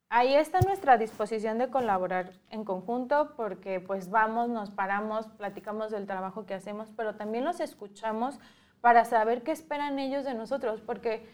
ahí 0.09 0.35
está 0.35 0.59
nuestra 0.59 0.97
disposición 0.97 1.57
de 1.57 1.69
colaborar 1.69 2.33
en 2.49 2.65
conjunto 2.65 3.31
porque 3.37 3.79
pues 3.79 4.09
vamos, 4.09 4.49
nos 4.49 4.71
paramos, 4.71 5.27
platicamos 5.37 5.89
del 5.89 6.05
trabajo 6.05 6.45
que 6.45 6.53
hacemos, 6.53 6.89
pero 6.97 7.15
también 7.15 7.45
los 7.45 7.61
escuchamos 7.61 8.41
para 8.81 9.05
saber 9.05 9.43
qué 9.43 9.51
esperan 9.51 9.99
ellos 9.99 10.25
de 10.25 10.33
nosotros, 10.33 10.81
porque 10.81 11.27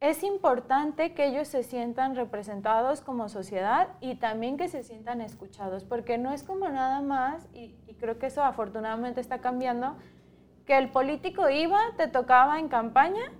es 0.00 0.22
importante 0.22 1.12
que 1.12 1.26
ellos 1.26 1.46
se 1.46 1.62
sientan 1.62 2.16
representados 2.16 3.02
como 3.02 3.28
sociedad 3.28 3.88
y 4.00 4.14
también 4.14 4.56
que 4.56 4.68
se 4.68 4.82
sientan 4.82 5.20
escuchados, 5.20 5.84
porque 5.84 6.16
no 6.16 6.32
es 6.32 6.42
como 6.42 6.68
nada 6.70 7.02
más, 7.02 7.46
y, 7.52 7.76
creo 8.00 8.18
que 8.18 8.26
eso 8.26 8.42
afortunadamente 8.42 9.20
está 9.20 9.40
cambiando, 9.40 9.94
que 10.64 10.78
el 10.78 10.88
político 10.88 11.50
iba, 11.50 11.78
te 11.98 12.08
tocaba 12.08 12.58
en 12.58 12.68
campaña 12.68 13.30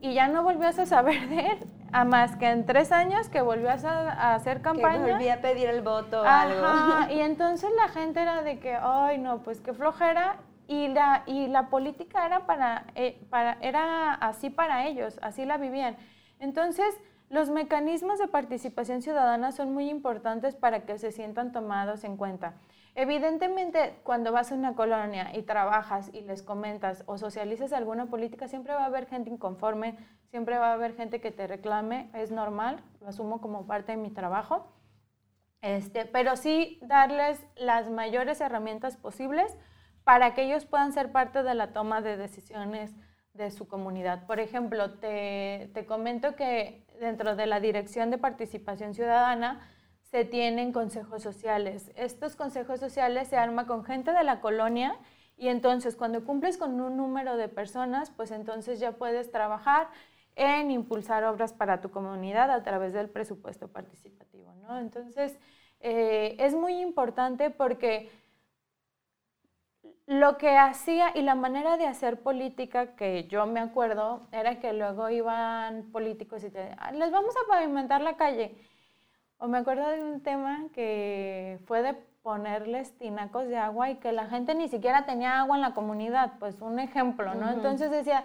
y 0.00 0.14
ya 0.14 0.26
no 0.26 0.42
volvías 0.42 0.76
a 0.80 0.86
saber 0.86 1.28
de 1.28 1.46
él, 1.50 1.58
a 1.92 2.04
más 2.04 2.34
que 2.34 2.50
en 2.50 2.66
tres 2.66 2.90
años 2.90 3.28
que 3.28 3.40
volvías 3.40 3.84
a, 3.84 4.34
hacer 4.34 4.60
campaña. 4.60 5.04
Que 5.04 5.12
volvía 5.12 5.34
a 5.34 5.40
pedir 5.40 5.68
el 5.68 5.82
voto 5.82 6.20
o 6.20 6.24
algo. 6.24 7.12
Y 7.14 7.20
entonces 7.20 7.70
la 7.76 7.86
gente 7.88 8.20
era 8.20 8.42
de 8.42 8.58
que, 8.58 8.74
ay 8.74 9.18
no, 9.18 9.44
pues 9.44 9.60
qué 9.60 9.72
flojera, 9.72 10.40
y 10.68 10.86
la, 10.88 11.24
y 11.26 11.48
la 11.48 11.70
política 11.70 12.26
era, 12.26 12.46
para, 12.46 12.86
eh, 12.94 13.26
para, 13.30 13.58
era 13.62 14.14
así 14.14 14.50
para 14.50 14.86
ellos, 14.86 15.18
así 15.22 15.44
la 15.46 15.56
vivían. 15.56 15.96
Entonces, 16.38 16.94
los 17.30 17.50
mecanismos 17.50 18.18
de 18.18 18.28
participación 18.28 19.02
ciudadana 19.02 19.50
son 19.50 19.72
muy 19.72 19.88
importantes 19.88 20.54
para 20.54 20.84
que 20.84 20.98
se 20.98 21.10
sientan 21.10 21.52
tomados 21.52 22.04
en 22.04 22.16
cuenta. 22.16 22.54
Evidentemente, 22.94 23.98
cuando 24.02 24.30
vas 24.30 24.52
a 24.52 24.54
una 24.54 24.74
colonia 24.74 25.34
y 25.34 25.42
trabajas 25.42 26.10
y 26.12 26.20
les 26.20 26.42
comentas 26.42 27.02
o 27.06 27.16
socializas 27.16 27.72
alguna 27.72 28.06
política, 28.06 28.46
siempre 28.46 28.74
va 28.74 28.82
a 28.82 28.86
haber 28.86 29.06
gente 29.06 29.30
inconforme, 29.30 29.96
siempre 30.30 30.58
va 30.58 30.70
a 30.70 30.72
haber 30.74 30.94
gente 30.96 31.20
que 31.20 31.30
te 31.30 31.46
reclame, 31.46 32.10
es 32.12 32.30
normal, 32.30 32.82
lo 33.00 33.08
asumo 33.08 33.40
como 33.40 33.66
parte 33.66 33.92
de 33.92 33.98
mi 33.98 34.10
trabajo. 34.10 34.72
Este, 35.62 36.04
pero 36.04 36.36
sí 36.36 36.78
darles 36.82 37.44
las 37.56 37.90
mayores 37.90 38.40
herramientas 38.40 38.96
posibles 38.96 39.56
para 40.08 40.32
que 40.32 40.44
ellos 40.44 40.64
puedan 40.64 40.94
ser 40.94 41.12
parte 41.12 41.42
de 41.42 41.52
la 41.52 41.74
toma 41.74 42.00
de 42.00 42.16
decisiones 42.16 42.96
de 43.34 43.50
su 43.50 43.68
comunidad. 43.68 44.26
Por 44.26 44.40
ejemplo, 44.40 44.94
te, 44.94 45.70
te, 45.74 45.84
comento 45.84 46.34
que 46.34 46.86
dentro 46.98 47.36
de 47.36 47.44
la 47.44 47.60
Dirección 47.60 48.10
de 48.10 48.16
Participación 48.16 48.94
Ciudadana 48.94 49.68
se 50.00 50.24
tienen 50.24 50.72
consejos 50.72 51.22
sociales. 51.22 51.92
Estos 51.94 52.36
consejos 52.36 52.80
sociales 52.80 53.28
se 53.28 53.36
arman 53.36 53.66
con 53.66 53.84
gente 53.84 54.14
de 54.14 54.24
la 54.24 54.40
colonia 54.40 54.96
y 55.36 55.48
entonces 55.48 55.94
cuando 55.94 56.24
cumples 56.24 56.56
con 56.56 56.80
un 56.80 56.96
número 56.96 57.36
de 57.36 57.50
personas, 57.50 58.10
pues 58.10 58.30
entonces 58.30 58.80
ya 58.80 58.92
puedes 58.92 59.30
trabajar 59.30 59.88
en 60.36 60.70
impulsar 60.70 61.22
obras 61.24 61.52
para 61.52 61.82
tu 61.82 61.90
comunidad 61.90 62.50
a 62.50 62.62
través 62.62 62.94
del 62.94 63.10
presupuesto 63.10 63.68
participativo. 63.68 64.54
¿no? 64.62 64.78
Entonces, 64.78 65.38
eh, 65.80 66.34
es 66.38 66.54
muy 66.54 66.80
importante 66.80 67.50
porque 67.50 68.10
lo 70.08 70.38
que 70.38 70.56
hacía 70.56 71.12
y 71.14 71.20
la 71.20 71.34
manera 71.34 71.76
de 71.76 71.86
hacer 71.86 72.22
política 72.22 72.96
que 72.96 73.28
yo 73.28 73.44
me 73.44 73.60
acuerdo 73.60 74.26
era 74.32 74.58
que 74.58 74.72
luego 74.72 75.10
iban 75.10 75.82
políticos 75.92 76.42
y 76.44 76.50
te 76.50 76.74
ah, 76.78 76.92
les 76.92 77.12
vamos 77.12 77.34
a 77.36 77.46
pavimentar 77.46 78.00
la 78.00 78.16
calle. 78.16 78.56
O 79.36 79.48
me 79.48 79.58
acuerdo 79.58 79.86
de 79.90 80.02
un 80.02 80.22
tema 80.22 80.64
que 80.72 81.60
fue 81.66 81.82
de 81.82 81.92
ponerles 82.22 82.96
tinacos 82.96 83.48
de 83.48 83.58
agua 83.58 83.90
y 83.90 83.96
que 83.96 84.12
la 84.12 84.24
gente 84.28 84.54
ni 84.54 84.68
siquiera 84.68 85.04
tenía 85.04 85.40
agua 85.40 85.56
en 85.56 85.62
la 85.62 85.74
comunidad, 85.74 86.32
pues 86.38 86.58
un 86.62 86.78
ejemplo, 86.78 87.34
¿no? 87.34 87.50
Entonces 87.50 87.90
decía, 87.90 88.24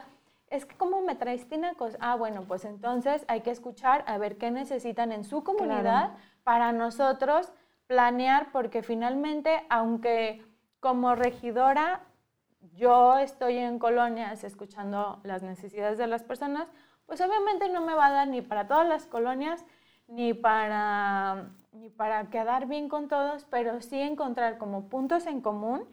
es 0.49 0.65
que 0.65 0.77
¿cómo 0.77 1.01
me 1.01 1.15
traes 1.15 1.49
tinacos? 1.49 1.97
Ah, 1.99 2.15
bueno, 2.15 2.43
pues 2.47 2.63
entonces 2.63 3.25
hay 3.27 3.41
que 3.41 3.51
escuchar 3.51 4.05
a 4.07 4.17
ver 4.17 4.37
qué 4.37 4.51
necesitan 4.51 5.11
en 5.11 5.25
su 5.25 5.43
comunidad 5.43 6.11
para 6.45 6.71
nosotros 6.71 7.51
planear, 7.87 8.53
porque 8.53 8.83
finalmente, 8.83 9.65
aunque 9.69 10.41
como 10.83 11.15
regidora, 11.15 12.01
yo 12.75 13.17
estoy 13.17 13.55
en 13.55 13.79
colonias 13.79 14.43
escuchando 14.43 15.21
las 15.23 15.41
necesidades 15.41 15.97
de 15.97 16.07
las 16.07 16.23
personas, 16.23 16.67
pues 17.05 17.21
obviamente 17.21 17.69
no 17.69 17.79
me 17.79 17.93
va 17.93 18.07
a 18.07 18.11
dar 18.11 18.27
ni 18.27 18.41
para 18.41 18.67
todas 18.67 18.85
las 18.85 19.05
colonias, 19.05 19.63
ni 20.07 20.33
para, 20.33 21.51
ni 21.71 21.89
para 21.89 22.29
quedar 22.29 22.67
bien 22.67 22.89
con 22.89 23.07
todos, 23.07 23.45
pero 23.45 23.79
sí 23.79 23.97
encontrar 23.97 24.57
como 24.57 24.89
puntos 24.89 25.25
en 25.25 25.39
común 25.39 25.87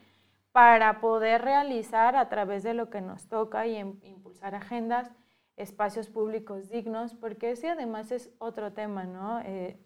para 0.51 1.01
poder 1.01 1.43
realizar 1.43 2.17
a 2.17 2.29
través 2.29 2.65
de 2.65 2.75
lo 2.75 2.91
que 2.91 3.01
nos 3.01 3.29
toca 3.29 3.69
y 3.69 3.79
impulsar 3.79 4.57
agendas, 4.57 5.09
espacios 5.57 6.09
públicos 6.09 6.69
dignos, 6.69 7.15
porque 7.15 7.53
ese 7.53 7.71
además 7.71 8.11
es 8.11 8.33
otro 8.39 8.73
tema, 8.73 9.05
¿no? 9.05 9.39
Eh, 9.45 9.79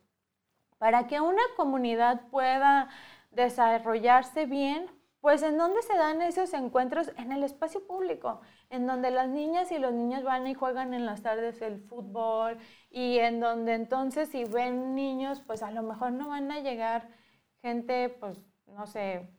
para 0.78 1.06
que 1.06 1.20
una 1.20 1.42
comunidad 1.58 2.22
pueda 2.30 2.88
desarrollarse 3.34 4.46
bien, 4.46 4.86
pues 5.24 5.42
en 5.42 5.56
dónde 5.56 5.80
se 5.80 5.96
dan 5.96 6.20
esos 6.20 6.52
encuentros 6.52 7.10
en 7.16 7.32
el 7.32 7.44
espacio 7.44 7.86
público, 7.86 8.42
en 8.68 8.86
donde 8.86 9.10
las 9.10 9.26
niñas 9.26 9.72
y 9.72 9.78
los 9.78 9.94
niños 9.94 10.22
van 10.22 10.46
y 10.46 10.52
juegan 10.52 10.92
en 10.92 11.06
las 11.06 11.22
tardes 11.22 11.62
el 11.62 11.80
fútbol 11.80 12.58
y 12.90 13.20
en 13.20 13.40
donde 13.40 13.72
entonces 13.72 14.28
si 14.28 14.44
ven 14.44 14.94
niños, 14.94 15.40
pues 15.46 15.62
a 15.62 15.70
lo 15.70 15.82
mejor 15.82 16.12
no 16.12 16.28
van 16.28 16.52
a 16.52 16.60
llegar 16.60 17.08
gente, 17.62 18.10
pues 18.20 18.38
no 18.66 18.86
sé, 18.86 19.30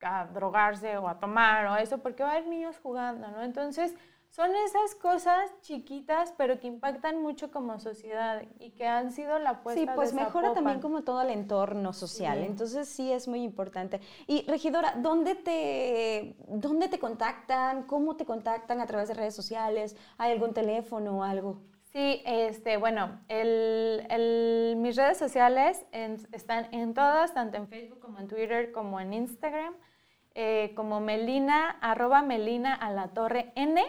a 0.00 0.24
drogarse 0.28 0.96
o 0.96 1.06
a 1.06 1.20
tomar 1.20 1.66
o 1.66 1.76
eso, 1.76 1.98
porque 1.98 2.22
va 2.22 2.30
a 2.30 2.32
haber 2.36 2.46
niños 2.48 2.78
jugando, 2.78 3.28
¿no? 3.28 3.42
Entonces, 3.42 3.94
son 4.30 4.54
esas 4.54 4.94
cosas 4.94 5.50
chiquitas, 5.62 6.32
pero 6.36 6.60
que 6.60 6.66
impactan 6.66 7.20
mucho 7.22 7.50
como 7.50 7.78
sociedad 7.78 8.42
y 8.60 8.70
que 8.70 8.86
han 8.86 9.10
sido 9.10 9.38
la 9.38 9.50
apuesta. 9.50 9.80
Sí, 9.80 9.88
pues 9.94 10.12
mejora 10.12 10.54
también 10.54 10.80
como 10.80 11.02
todo 11.02 11.22
el 11.22 11.30
entorno 11.30 11.92
social. 11.92 12.44
Entonces 12.44 12.88
sí 12.88 13.10
es 13.10 13.26
muy 13.26 13.42
importante. 13.42 14.00
Y 14.26 14.44
regidora, 14.46 14.94
¿dónde 14.96 15.34
te, 15.34 16.36
¿dónde 16.46 16.88
te 16.88 16.98
contactan? 16.98 17.84
¿Cómo 17.84 18.16
te 18.16 18.24
contactan 18.24 18.80
a 18.80 18.86
través 18.86 19.08
de 19.08 19.14
redes 19.14 19.34
sociales? 19.34 19.96
¿Hay 20.18 20.32
algún 20.32 20.52
teléfono 20.52 21.18
o 21.18 21.22
algo? 21.22 21.60
Sí, 21.92 22.22
este, 22.26 22.76
bueno, 22.76 23.20
el, 23.28 24.74
mis 24.76 24.94
redes 24.94 25.16
sociales 25.16 25.86
están 26.32 26.68
en 26.72 26.92
todas, 26.92 27.32
tanto 27.32 27.56
en 27.56 27.66
Facebook 27.66 27.98
como 27.98 28.18
en 28.18 28.28
Twitter 28.28 28.72
como 28.72 29.00
en 29.00 29.14
Instagram, 29.14 29.74
eh, 30.34 30.72
como 30.76 31.00
Melina, 31.00 31.70
arroba 31.80 32.20
Melina 32.22 32.74
a 32.74 32.92
la 32.92 33.08
torre 33.08 33.52
N. 33.56 33.82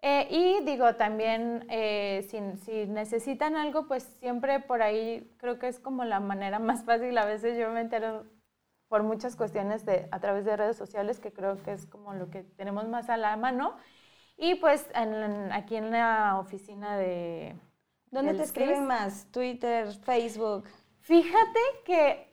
Eh, 0.00 0.28
y 0.30 0.64
digo, 0.64 0.94
también 0.94 1.66
eh, 1.70 2.26
si, 2.30 2.38
si, 2.64 2.86
necesitan 2.86 3.56
algo, 3.56 3.88
pues 3.88 4.04
siempre 4.20 4.60
por 4.60 4.80
ahí 4.80 5.28
creo 5.38 5.58
que 5.58 5.66
es 5.66 5.80
como 5.80 6.04
la 6.04 6.20
manera 6.20 6.58
más 6.60 6.84
fácil. 6.84 7.16
A 7.18 7.24
veces 7.24 7.58
yo 7.58 7.70
me 7.70 7.80
entero 7.80 8.24
por 8.88 9.02
muchas 9.02 9.36
cuestiones 9.36 9.84
de, 9.84 10.08
a 10.10 10.20
través 10.20 10.44
de 10.44 10.56
redes 10.56 10.76
sociales, 10.76 11.18
que 11.18 11.32
creo 11.32 11.62
que 11.62 11.72
es 11.72 11.86
como 11.86 12.14
lo 12.14 12.30
que 12.30 12.42
tenemos 12.42 12.88
más 12.88 13.10
a 13.10 13.16
la 13.16 13.36
mano. 13.36 13.76
Y 14.36 14.54
pues 14.56 14.86
en, 14.94 15.52
aquí 15.52 15.76
en 15.76 15.90
la 15.90 16.38
oficina 16.38 16.96
de... 16.96 17.56
¿Dónde 18.10 18.34
te 18.34 18.42
escriben 18.42 18.86
más? 18.86 19.26
¿Twitter, 19.32 19.92
Facebook? 19.92 20.64
Fíjate 21.00 21.60
que 21.84 22.27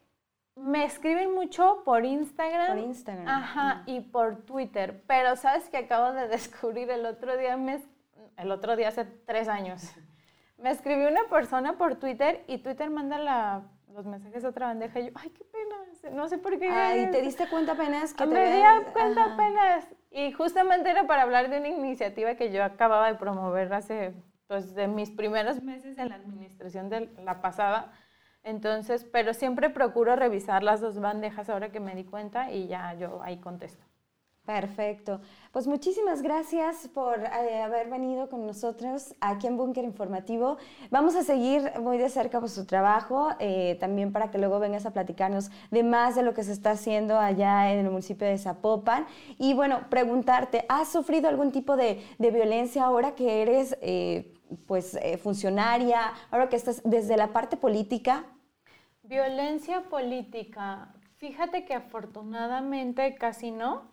me 0.55 0.85
escriben 0.85 1.33
mucho 1.33 1.81
por 1.83 2.05
Instagram. 2.05 2.77
Por 2.77 2.85
Instagram. 2.85 3.27
Ajá, 3.27 3.83
y 3.85 4.01
por 4.01 4.37
Twitter. 4.45 5.03
Pero 5.07 5.35
sabes 5.35 5.69
que 5.69 5.77
acabo 5.77 6.13
de 6.13 6.27
descubrir 6.29 6.89
el 6.89 7.05
otro 7.05 7.37
día, 7.37 7.57
me, 7.57 7.81
el 8.37 8.51
otro 8.51 8.75
día 8.75 8.89
hace 8.89 9.05
tres 9.05 9.47
años. 9.47 9.93
Me 10.57 10.71
escribió 10.71 11.09
una 11.09 11.25
persona 11.29 11.77
por 11.77 11.95
Twitter 11.95 12.45
y 12.47 12.59
Twitter 12.59 12.89
manda 12.89 13.19
la, 13.19 13.63
los 13.93 14.05
mensajes 14.05 14.45
a 14.45 14.49
otra 14.49 14.67
bandeja 14.67 15.01
y 15.01 15.07
yo, 15.07 15.11
ay, 15.15 15.29
qué 15.29 15.43
pena, 15.43 16.15
no 16.15 16.29
sé 16.29 16.37
por 16.37 16.57
qué. 16.57 16.69
Ay, 16.69 17.11
¿te 17.11 17.21
diste 17.21 17.49
cuenta 17.49 17.73
apenas 17.73 18.13
que 18.13 18.25
me 18.25 18.35
te 18.35 18.55
di 18.55 18.91
cuenta 18.93 19.33
apenas. 19.33 19.85
Y 20.11 20.31
justamente 20.31 20.89
era 20.89 21.05
para 21.07 21.23
hablar 21.23 21.49
de 21.49 21.59
una 21.59 21.67
iniciativa 21.67 22.35
que 22.35 22.53
yo 22.53 22.63
acababa 22.63 23.11
de 23.11 23.15
promover 23.15 23.73
hace, 23.73 24.13
pues, 24.47 24.73
de 24.73 24.87
mis 24.87 25.11
primeros 25.11 25.61
meses 25.61 25.97
en 25.97 26.07
la 26.07 26.15
administración 26.15 26.89
de 26.89 27.09
la 27.21 27.41
pasada 27.41 27.91
entonces, 28.45 29.03
pero 29.03 29.33
siempre 29.33 29.69
procuro 29.69 30.15
revisar 30.15 30.63
las 30.63 30.79
dos 30.79 30.99
bandejas 30.99 31.49
ahora 31.49 31.71
que 31.71 31.79
me 31.81 31.95
di 31.95 32.05
cuenta 32.05 32.51
y 32.51 32.67
ya 32.67 32.93
yo 32.93 33.21
ahí 33.23 33.37
contesto. 33.37 33.83
Perfecto. 34.45 35.21
Pues 35.51 35.65
muchísimas 35.65 36.21
gracias 36.21 36.87
por 36.93 37.19
eh, 37.19 37.61
haber 37.63 37.89
venido 37.89 38.29
con 38.29 38.45
nosotros 38.45 39.15
aquí 39.19 39.47
en 39.47 39.57
Búnker 39.57 39.83
Informativo. 39.83 40.57
Vamos 40.91 41.15
a 41.15 41.23
seguir 41.23 41.71
muy 41.81 41.97
de 41.97 42.09
cerca 42.09 42.39
por 42.39 42.49
su 42.49 42.65
trabajo, 42.65 43.29
eh, 43.39 43.75
también 43.79 44.13
para 44.13 44.29
que 44.29 44.37
luego 44.37 44.59
vengas 44.59 44.85
a 44.85 44.91
platicarnos 44.91 45.49
de 45.71 45.81
más 45.81 46.13
de 46.13 46.21
lo 46.21 46.35
que 46.35 46.43
se 46.43 46.51
está 46.51 46.71
haciendo 46.71 47.17
allá 47.17 47.73
en 47.73 47.79
el 47.79 47.89
municipio 47.89 48.27
de 48.27 48.37
Zapopan. 48.37 49.07
Y 49.39 49.55
bueno, 49.55 49.89
preguntarte, 49.89 50.65
¿has 50.69 50.89
sufrido 50.89 51.27
algún 51.27 51.51
tipo 51.51 51.75
de, 51.75 52.03
violencia 52.19 52.83
ahora 52.83 53.15
que 53.15 53.41
eres 53.41 53.75
eh, 53.81 54.31
pues 54.67 54.99
funcionaria, 55.23 56.13
ahora 56.29 56.49
que 56.49 56.55
estás 56.55 56.83
desde 56.83 57.17
la 57.17 57.29
parte 57.29 57.57
política? 57.57 58.25
Violencia 59.07 59.83
política. 59.83 60.93
Fíjate 61.17 61.65
que 61.65 61.73
afortunadamente 61.73 63.15
casi 63.15 63.51
no. 63.51 63.91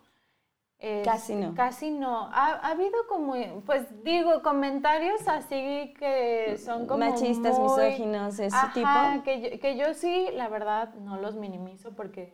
casi 1.03 1.35
no. 1.35 1.53
Casi 1.55 1.91
no. 1.91 2.29
Ha, 2.31 2.69
habido 2.69 3.07
como, 3.07 3.33
pues 3.65 3.85
digo, 4.03 4.41
comentarios 4.41 5.27
así 5.27 5.93
que 5.97 6.57
son 6.57 6.87
como. 6.87 6.99
Machistas, 6.99 7.59
misóginos, 7.59 8.39
ese 8.39 8.57
tipo. 8.73 8.89
Que 9.23 9.41
yo, 9.41 9.59
que 9.59 9.77
yo 9.77 9.93
sí, 9.93 10.27
la 10.33 10.49
verdad, 10.49 10.93
no 10.95 11.17
los 11.17 11.35
minimizo 11.35 11.95
porque 11.95 12.33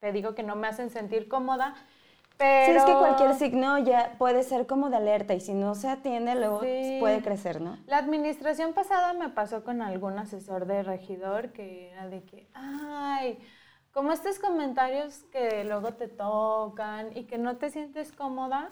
te 0.00 0.12
digo 0.12 0.34
que 0.34 0.42
no 0.42 0.56
me 0.56 0.68
hacen 0.68 0.90
sentir 0.90 1.28
cómoda. 1.28 1.74
Pero... 2.40 2.78
es 2.78 2.84
que 2.84 2.94
cualquier 2.94 3.34
signo 3.34 3.78
ya 3.78 4.14
puede 4.16 4.42
ser 4.42 4.66
como 4.66 4.88
de 4.88 4.96
alerta 4.96 5.34
y 5.34 5.40
si 5.40 5.52
no 5.52 5.74
se 5.74 5.90
atiende 5.90 6.34
luego 6.34 6.60
puede 6.60 7.20
crecer, 7.22 7.60
¿no? 7.60 7.76
La 7.86 7.98
administración 7.98 8.72
pasada 8.72 9.12
me 9.12 9.28
pasó 9.28 9.62
con 9.62 9.82
algún 9.82 10.18
asesor 10.18 10.64
de 10.64 10.82
regidor 10.82 11.52
que 11.52 11.90
era 11.90 12.08
de 12.08 12.22
que, 12.24 12.48
ay, 12.54 13.38
como 13.92 14.12
estos 14.12 14.38
comentarios 14.38 15.24
que 15.24 15.64
luego 15.64 15.92
te 15.92 16.08
tocan 16.08 17.14
y 17.14 17.24
que 17.24 17.36
no 17.36 17.58
te 17.58 17.68
sientes 17.68 18.10
cómoda, 18.10 18.70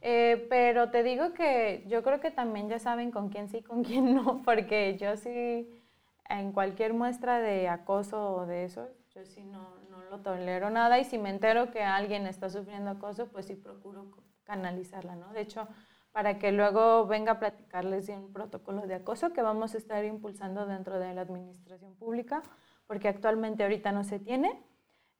eh, 0.00 0.46
pero 0.48 0.90
te 0.90 1.02
digo 1.02 1.34
que 1.34 1.84
yo 1.88 2.02
creo 2.02 2.20
que 2.20 2.30
también 2.30 2.70
ya 2.70 2.78
saben 2.78 3.10
con 3.10 3.28
quién 3.28 3.48
sí 3.50 3.58
y 3.58 3.62
con 3.62 3.84
quién 3.84 4.14
no, 4.14 4.40
porque 4.46 4.96
yo 4.96 5.18
sí, 5.18 5.84
en 6.28 6.52
cualquier 6.52 6.94
muestra 6.94 7.38
de 7.38 7.68
acoso 7.68 8.32
o 8.32 8.46
de 8.46 8.64
eso, 8.64 8.88
yo 9.14 9.26
sí 9.26 9.44
no, 9.44 9.79
lo 10.10 10.18
tolero 10.20 10.70
nada 10.70 10.98
y 10.98 11.04
si 11.04 11.18
me 11.18 11.30
entero 11.30 11.70
que 11.70 11.82
alguien 11.82 12.26
está 12.26 12.50
sufriendo 12.50 12.90
acoso, 12.90 13.28
pues 13.28 13.46
sí 13.46 13.54
procuro 13.54 14.10
canalizarla, 14.42 15.14
¿no? 15.14 15.32
De 15.32 15.40
hecho, 15.40 15.68
para 16.10 16.38
que 16.38 16.50
luego 16.50 17.06
venga 17.06 17.32
a 17.32 17.38
platicarles 17.38 18.08
de 18.08 18.18
un 18.18 18.32
protocolo 18.32 18.86
de 18.88 18.94
acoso 18.94 19.32
que 19.32 19.42
vamos 19.42 19.74
a 19.74 19.78
estar 19.78 20.04
impulsando 20.04 20.66
dentro 20.66 20.98
de 20.98 21.14
la 21.14 21.20
administración 21.20 21.94
pública, 21.94 22.42
porque 22.88 23.06
actualmente 23.06 23.62
ahorita 23.62 23.92
no 23.92 24.02
se 24.02 24.18
tiene. 24.18 24.60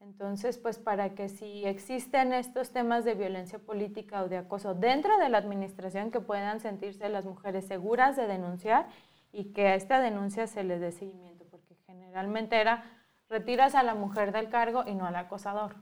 Entonces, 0.01 0.57
pues 0.57 0.77
para 0.77 1.15
que 1.15 1.29
si 1.29 1.65
existen 1.65 2.33
estos 2.33 2.71
temas 2.71 3.05
de 3.05 3.13
violencia 3.13 3.59
política 3.59 4.23
o 4.23 4.27
de 4.27 4.37
acoso 4.37 4.73
dentro 4.73 5.17
de 5.17 5.29
la 5.29 5.37
administración, 5.37 6.11
que 6.11 6.19
puedan 6.19 6.59
sentirse 6.59 7.07
las 7.07 7.25
mujeres 7.25 7.65
seguras 7.65 8.17
de 8.17 8.27
denunciar 8.27 8.87
y 9.31 9.53
que 9.53 9.67
a 9.67 9.75
esta 9.75 10.01
denuncia 10.01 10.47
se 10.47 10.63
les 10.63 10.81
dé 10.81 10.91
seguimiento, 10.91 11.45
porque 11.49 11.75
generalmente 11.85 12.59
era 12.59 12.83
retiras 13.31 13.73
a 13.75 13.81
la 13.81 13.95
mujer 13.95 14.31
del 14.31 14.49
cargo 14.49 14.83
y 14.85 14.93
no 14.93 15.05
al 15.05 15.15
acosador. 15.15 15.75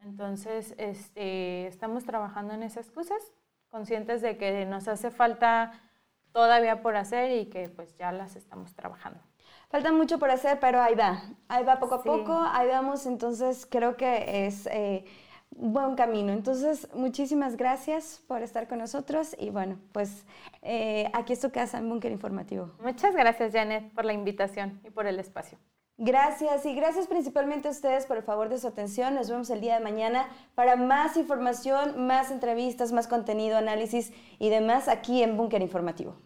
Entonces, 0.00 0.74
este, 0.76 1.66
estamos 1.66 2.04
trabajando 2.04 2.52
en 2.52 2.62
esas 2.62 2.90
cosas, 2.90 3.22
conscientes 3.70 4.20
de 4.20 4.36
que 4.36 4.66
nos 4.66 4.88
hace 4.88 5.10
falta 5.10 5.72
todavía 6.32 6.82
por 6.82 6.96
hacer 6.96 7.30
y 7.30 7.46
que 7.46 7.68
pues 7.68 7.96
ya 7.96 8.12
las 8.12 8.36
estamos 8.36 8.74
trabajando. 8.74 9.20
Falta 9.70 9.92
mucho 9.92 10.18
por 10.18 10.30
hacer, 10.30 10.58
pero 10.60 10.82
ahí 10.82 10.94
va, 10.94 11.22
ahí 11.48 11.64
va 11.64 11.78
poco 11.78 11.94
a 11.94 12.02
poco, 12.02 12.32
ahí 12.52 12.68
vamos, 12.68 13.06
entonces 13.06 13.66
creo 13.70 13.96
que 13.96 14.46
es 14.46 14.66
eh, 14.66 15.04
buen 15.50 15.94
camino. 15.94 16.32
Entonces, 16.32 16.88
muchísimas 16.92 17.56
gracias 17.56 18.22
por 18.26 18.42
estar 18.42 18.68
con 18.68 18.78
nosotros 18.78 19.34
y 19.38 19.50
bueno, 19.50 19.78
pues 19.92 20.26
eh, 20.62 21.08
aquí 21.12 21.32
es 21.32 21.40
tu 21.40 21.50
casa 21.50 21.78
en 21.78 21.88
Búnker 21.88 22.12
Informativo. 22.12 22.72
Muchas 22.82 23.14
gracias, 23.14 23.52
Janet, 23.52 23.92
por 23.94 24.04
la 24.04 24.12
invitación 24.12 24.80
y 24.84 24.90
por 24.90 25.06
el 25.06 25.18
espacio. 25.18 25.58
Gracias 25.96 26.66
y 26.66 26.74
gracias 26.74 27.06
principalmente 27.06 27.68
a 27.68 27.70
ustedes 27.70 28.04
por 28.06 28.16
el 28.16 28.24
favor 28.24 28.48
de 28.48 28.58
su 28.58 28.66
atención. 28.66 29.14
Nos 29.14 29.30
vemos 29.30 29.48
el 29.50 29.60
día 29.60 29.74
de 29.78 29.84
mañana 29.84 30.28
para 30.56 30.74
más 30.74 31.16
información, 31.16 32.08
más 32.08 32.32
entrevistas, 32.32 32.90
más 32.90 33.06
contenido, 33.06 33.56
análisis 33.56 34.12
y 34.40 34.48
demás 34.48 34.88
aquí 34.88 35.22
en 35.22 35.36
Búnker 35.36 35.62
Informativo. 35.62 36.16